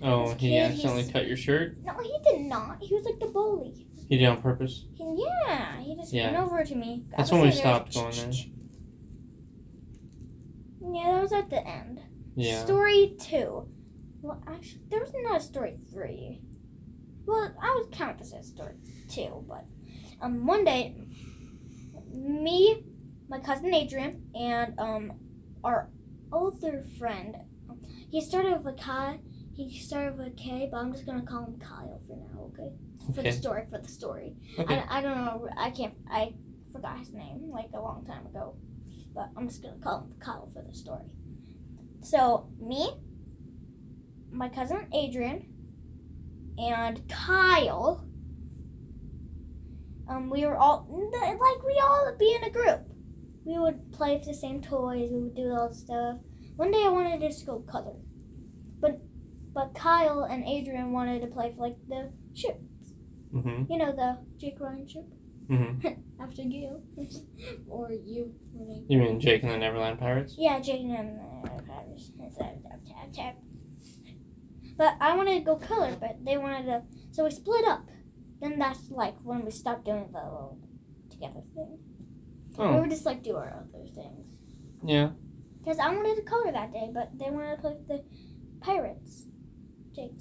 Oh, 0.01 0.33
he 0.35 0.57
accidentally 0.57 1.01
he's- 1.01 1.11
cut 1.11 1.27
your 1.27 1.35
shirt? 1.37 1.77
No, 1.83 1.93
he 1.99 2.15
did 2.23 2.41
not. 2.41 2.77
He 2.81 2.93
was 2.93 3.03
like 3.05 3.19
the 3.19 3.27
bully. 3.27 3.87
He 4.07 4.17
did 4.17 4.25
on 4.27 4.41
purpose? 4.41 4.85
He, 4.95 5.25
yeah, 5.47 5.79
he 5.81 5.95
just 5.95 6.13
Yeah. 6.13 6.31
went 6.31 6.37
over 6.45 6.63
to 6.63 6.75
me. 6.75 7.05
That's 7.15 7.31
when 7.31 7.41
we 7.41 7.51
stopped 7.51 7.93
going 7.93 8.11
there. 8.15 8.31
Yeah, 10.81 11.11
that 11.11 11.21
was 11.21 11.33
at 11.33 11.49
the 11.49 11.65
end. 11.65 11.99
Yeah. 12.35 12.63
Story 12.63 13.15
two. 13.19 13.67
Well, 14.21 14.41
actually, 14.47 14.81
there 14.89 14.99
was 15.01 15.11
not 15.15 15.37
a 15.41 15.43
story 15.43 15.77
three. 15.91 16.41
Well, 17.25 17.53
I 17.61 17.75
would 17.79 17.91
count 17.91 18.17
this 18.19 18.33
as 18.33 18.47
story 18.47 18.75
two, 19.09 19.45
but 19.47 19.65
um, 20.21 20.45
one 20.47 20.63
day, 20.63 20.95
me, 22.11 22.83
my 23.29 23.39
cousin 23.39 23.73
Adrian, 23.73 24.23
and 24.33 24.77
um, 24.79 25.13
our 25.63 25.89
older 26.33 26.83
friend, 26.97 27.35
he 28.09 28.21
started 28.21 28.63
with 28.63 28.73
a 28.73 28.77
K. 28.77 29.19
He 29.55 29.79
started 29.79 30.17
with 30.17 30.27
a 30.27 30.31
K, 30.31 30.67
but 30.71 30.77
I'm 30.77 30.91
just 30.91 31.05
gonna 31.05 31.21
call 31.25 31.45
him 31.45 31.59
Kyle 31.59 32.01
for 32.07 32.17
now, 32.17 32.51
okay? 32.53 32.73
For 33.15 33.21
the 33.21 33.31
story, 33.31 33.63
for 33.69 33.79
the 33.79 33.87
story. 33.87 34.35
Okay. 34.57 34.75
I, 34.75 34.99
I 34.99 35.01
don't 35.01 35.25
know. 35.25 35.47
I 35.57 35.69
can't. 35.69 35.93
I 36.09 36.33
forgot 36.71 36.97
his 36.97 37.11
name 37.13 37.49
like 37.51 37.69
a 37.73 37.79
long 37.79 38.05
time 38.05 38.25
ago, 38.25 38.55
but 39.13 39.29
I'm 39.37 39.47
just 39.47 39.61
gonna 39.61 39.79
call 39.81 40.01
him 40.01 40.13
Kyle 40.19 40.49
for 40.53 40.63
the 40.67 40.73
story. 40.73 41.05
So 42.01 42.49
me, 42.59 42.89
my 44.31 44.49
cousin 44.49 44.87
Adrian, 44.93 45.45
and 46.57 47.07
Kyle. 47.09 48.05
Um, 50.09 50.31
we 50.31 50.43
were 50.43 50.57
all 50.57 50.87
like 50.89 51.63
we 51.63 51.79
all 51.83 52.15
be 52.17 52.33
in 52.33 52.43
a 52.43 52.49
group. 52.49 52.89
We 53.45 53.57
would 53.57 53.91
play 53.91 54.15
with 54.15 54.25
the 54.25 54.33
same 54.33 54.61
toys. 54.61 55.09
We 55.11 55.23
would 55.23 55.35
do 55.35 55.51
all 55.51 55.69
the 55.69 55.75
stuff. 55.75 56.17
One 56.55 56.71
day 56.71 56.83
I 56.85 56.89
wanted 56.89 57.19
to 57.21 57.29
just 57.29 57.45
go 57.45 57.59
color, 57.59 57.95
but 58.79 58.99
but 59.53 59.73
Kyle 59.73 60.23
and 60.23 60.43
Adrian 60.45 60.91
wanted 60.91 61.21
to 61.21 61.27
play 61.27 61.53
for 61.55 61.61
like 61.63 61.77
the 61.87 62.11
ships. 62.33 62.93
Mm-hmm. 63.33 63.71
You 63.71 63.77
know 63.77 63.95
the 63.95 64.17
Jake 64.37 64.59
Ryan 64.59 64.87
ship. 64.87 65.05
Mm-hmm. 65.49 65.87
After 66.21 66.41
you, 66.43 66.81
or 67.69 67.91
you. 67.91 68.33
You 68.87 68.97
mean 68.97 69.19
Jake 69.19 69.43
and 69.43 69.51
the 69.51 69.57
Neverland 69.57 69.99
Pirates? 69.99 70.35
Yeah, 70.37 70.59
Jake 70.59 70.81
and 70.81 71.19
uh, 71.45 71.61
Paris. 71.65 72.11
But 74.77 74.95
I 75.01 75.15
wanted 75.15 75.39
to 75.39 75.45
go 75.45 75.55
color, 75.57 75.95
but 75.99 76.23
they 76.23 76.37
wanted 76.37 76.65
to, 76.65 76.83
so 77.11 77.25
we 77.25 77.31
split 77.31 77.67
up. 77.67 77.85
Then 78.41 78.59
that's 78.59 78.89
like 78.89 79.15
when 79.23 79.43
we 79.43 79.51
stopped 79.51 79.85
doing 79.85 80.07
the 80.13 80.19
little 80.19 80.57
together 81.09 81.41
thing. 81.53 81.79
Oh. 82.59 82.71
We 82.71 82.77
Oh, 82.77 82.81
would 82.81 82.89
just 82.89 83.05
like 83.05 83.23
do 83.23 83.35
our 83.35 83.47
other 83.73 83.85
things. 83.95 84.25
yeah. 84.83 85.11
Because 85.63 85.79
I 85.79 85.93
wanted 85.93 86.15
to 86.17 86.21
color 86.23 86.51
that 86.51 86.71
day, 86.71 86.89
but 86.93 87.09
they 87.17 87.29
wanted 87.29 87.55
to 87.57 87.61
play 87.61 87.71
with 87.73 87.87
the 87.87 88.03
pirates. 88.61 89.25
Jake. 89.95 90.13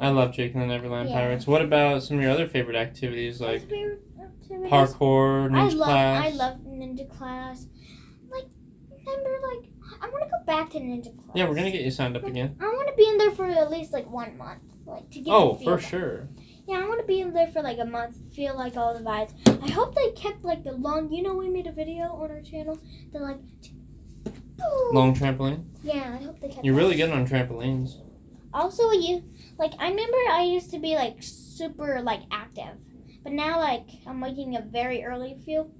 I 0.00 0.08
love 0.10 0.32
Jake 0.32 0.52
and 0.54 0.62
the 0.62 0.66
Neverland 0.66 1.08
Yeah. 1.08 1.14
Pirates. 1.16 1.46
What 1.46 1.62
about 1.62 2.02
some 2.02 2.16
of 2.18 2.22
your 2.22 2.32
other 2.32 2.46
favorite 2.46 2.76
activities 2.76 3.40
like 3.40 3.68
Favorite 3.68 4.02
activities? 4.20 4.70
parkour, 4.70 5.54
I 5.56 5.64
love 5.68 5.72
class? 5.88 6.24
I 6.24 6.30
love 6.36 6.58
ninja 6.60 7.08
class. 7.08 7.66
Like 8.30 8.46
remember 8.90 9.30
like 9.54 9.70
I 10.00 10.08
want 10.08 10.24
to 10.24 10.30
go 10.30 10.44
back 10.44 10.70
to 10.70 10.78
ninja 10.80 11.04
class. 11.16 11.36
Yeah, 11.36 11.48
we're 11.48 11.54
gonna 11.54 11.70
get 11.70 11.82
you 11.82 11.90
signed 11.90 12.16
up 12.16 12.24
again. 12.24 12.56
I 12.60 12.64
want 12.64 12.88
to 12.88 12.94
be 12.94 13.06
in 13.08 13.16
there 13.18 13.30
for 13.30 13.46
at 13.46 13.70
least 13.70 13.92
like 13.92 14.10
one 14.10 14.36
month, 14.36 14.62
like 14.86 15.08
to 15.10 15.20
get. 15.20 15.32
Oh, 15.32 15.54
for 15.54 15.78
sure. 15.78 16.28
it. 16.36 16.41
Yeah, 16.72 16.84
I 16.84 16.88
want 16.88 17.00
to 17.02 17.06
be 17.06 17.20
in 17.20 17.34
there 17.34 17.48
for 17.48 17.60
like 17.60 17.78
a 17.78 17.84
month, 17.84 18.16
feel 18.34 18.56
like 18.56 18.78
all 18.78 18.94
the 18.94 19.04
vibes. 19.04 19.34
I 19.62 19.70
hope 19.70 19.94
they 19.94 20.10
kept 20.12 20.42
like 20.42 20.64
the 20.64 20.72
long. 20.72 21.12
You 21.12 21.22
know, 21.22 21.34
we 21.34 21.50
made 21.50 21.66
a 21.66 21.72
video 21.72 22.04
on 22.04 22.30
our 22.30 22.40
channel. 22.40 22.78
The 23.12 23.18
like. 23.18 23.36
Long 24.90 25.14
trampoline. 25.14 25.66
Yeah, 25.82 26.16
I 26.18 26.24
hope 26.24 26.40
they 26.40 26.48
kept. 26.48 26.64
You're 26.64 26.74
that. 26.74 26.80
really 26.80 26.96
good 26.96 27.10
on 27.10 27.28
trampolines. 27.28 27.96
Also, 28.54 28.90
you 28.92 29.22
like 29.58 29.72
I 29.78 29.90
remember 29.90 30.16
I 30.30 30.44
used 30.44 30.70
to 30.70 30.78
be 30.78 30.94
like 30.94 31.16
super 31.20 32.00
like 32.00 32.22
active, 32.30 32.78
but 33.22 33.34
now 33.34 33.58
like 33.58 33.88
I'm 34.06 34.22
waking 34.22 34.56
up 34.56 34.64
very 34.64 35.04
early. 35.04 35.36
Feel. 35.44 35.70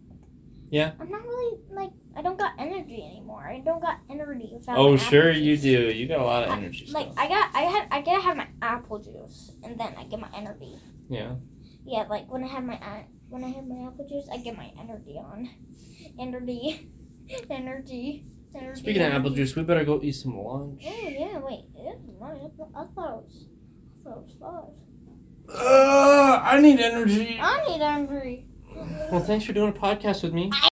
Yeah. 0.68 0.92
I'm 1.00 1.11
not 1.11 1.22
really 1.22 1.59
like 1.70 1.92
I 2.16 2.22
don't 2.22 2.38
got 2.38 2.53
energy 2.59 3.03
anymore. 3.03 3.46
I 3.48 3.61
don't 3.61 3.81
got 3.81 3.98
energy 4.11 4.51
without. 4.53 4.77
Oh, 4.79 4.96
sure 4.96 5.31
apple 5.31 5.31
you 5.31 5.57
do. 5.57 5.90
You 5.90 6.07
got 6.09 6.20
a 6.20 6.25
lot 6.25 6.44
of 6.44 6.51
I- 6.51 6.57
energy. 6.57 6.87
Like. 6.92 7.09
I 7.16 7.29
got 7.29 7.51
I 7.55 7.62
had 7.62 7.88
I 7.90 8.01
gotta 8.03 8.20
have 8.22 8.37
my 8.37 8.48
apple 8.61 8.98
juice 8.98 9.53
and 9.62 9.79
then 9.79 9.94
I 9.98 10.05
get 10.05 10.20
my 10.20 10.29
energy. 10.35 10.77
Yeah. 11.09 11.35
Yeah, 11.85 12.03
like 12.09 12.31
when 12.31 12.44
I 12.44 12.48
have 12.48 12.64
my 12.64 12.75
when 13.29 13.42
I 13.44 13.48
have 13.48 13.66
my 13.66 13.87
apple 13.87 14.07
juice, 14.09 14.29
I 14.33 14.37
get 14.38 14.57
my 14.57 14.70
energy 14.79 15.16
on. 15.18 15.48
Energy, 16.18 16.88
energy, 17.51 18.27
energy. 18.55 18.81
Speaking 18.81 19.03
of 19.03 19.12
apple 19.12 19.31
juice, 19.31 19.57
we 19.57 19.62
better 19.62 19.85
go 19.85 19.98
eat 20.03 20.12
some 20.12 20.37
lunch. 20.37 20.83
Oh 20.87 21.09
yeah, 21.09 21.38
wait. 21.38 21.64
It 21.75 21.96
is 21.96 22.01
mine. 22.20 22.38
I 22.42 22.48
thought 22.57 22.70
I 22.77 22.85
it 23.18 23.25
was, 23.25 23.46
I 24.01 24.05
thought 24.05 24.16
it 24.16 24.22
was 24.22 24.37
five. 24.40 25.57
Uh, 25.57 26.40
I 26.44 26.61
need 26.61 26.79
energy. 26.81 27.38
I 27.40 27.64
need 27.68 27.83
energy. 27.83 28.46
Well, 29.11 29.20
thanks 29.20 29.44
for 29.44 29.53
doing 29.53 29.70
a 29.70 29.72
podcast 29.72 30.22
with 30.22 30.33
me. 30.33 30.51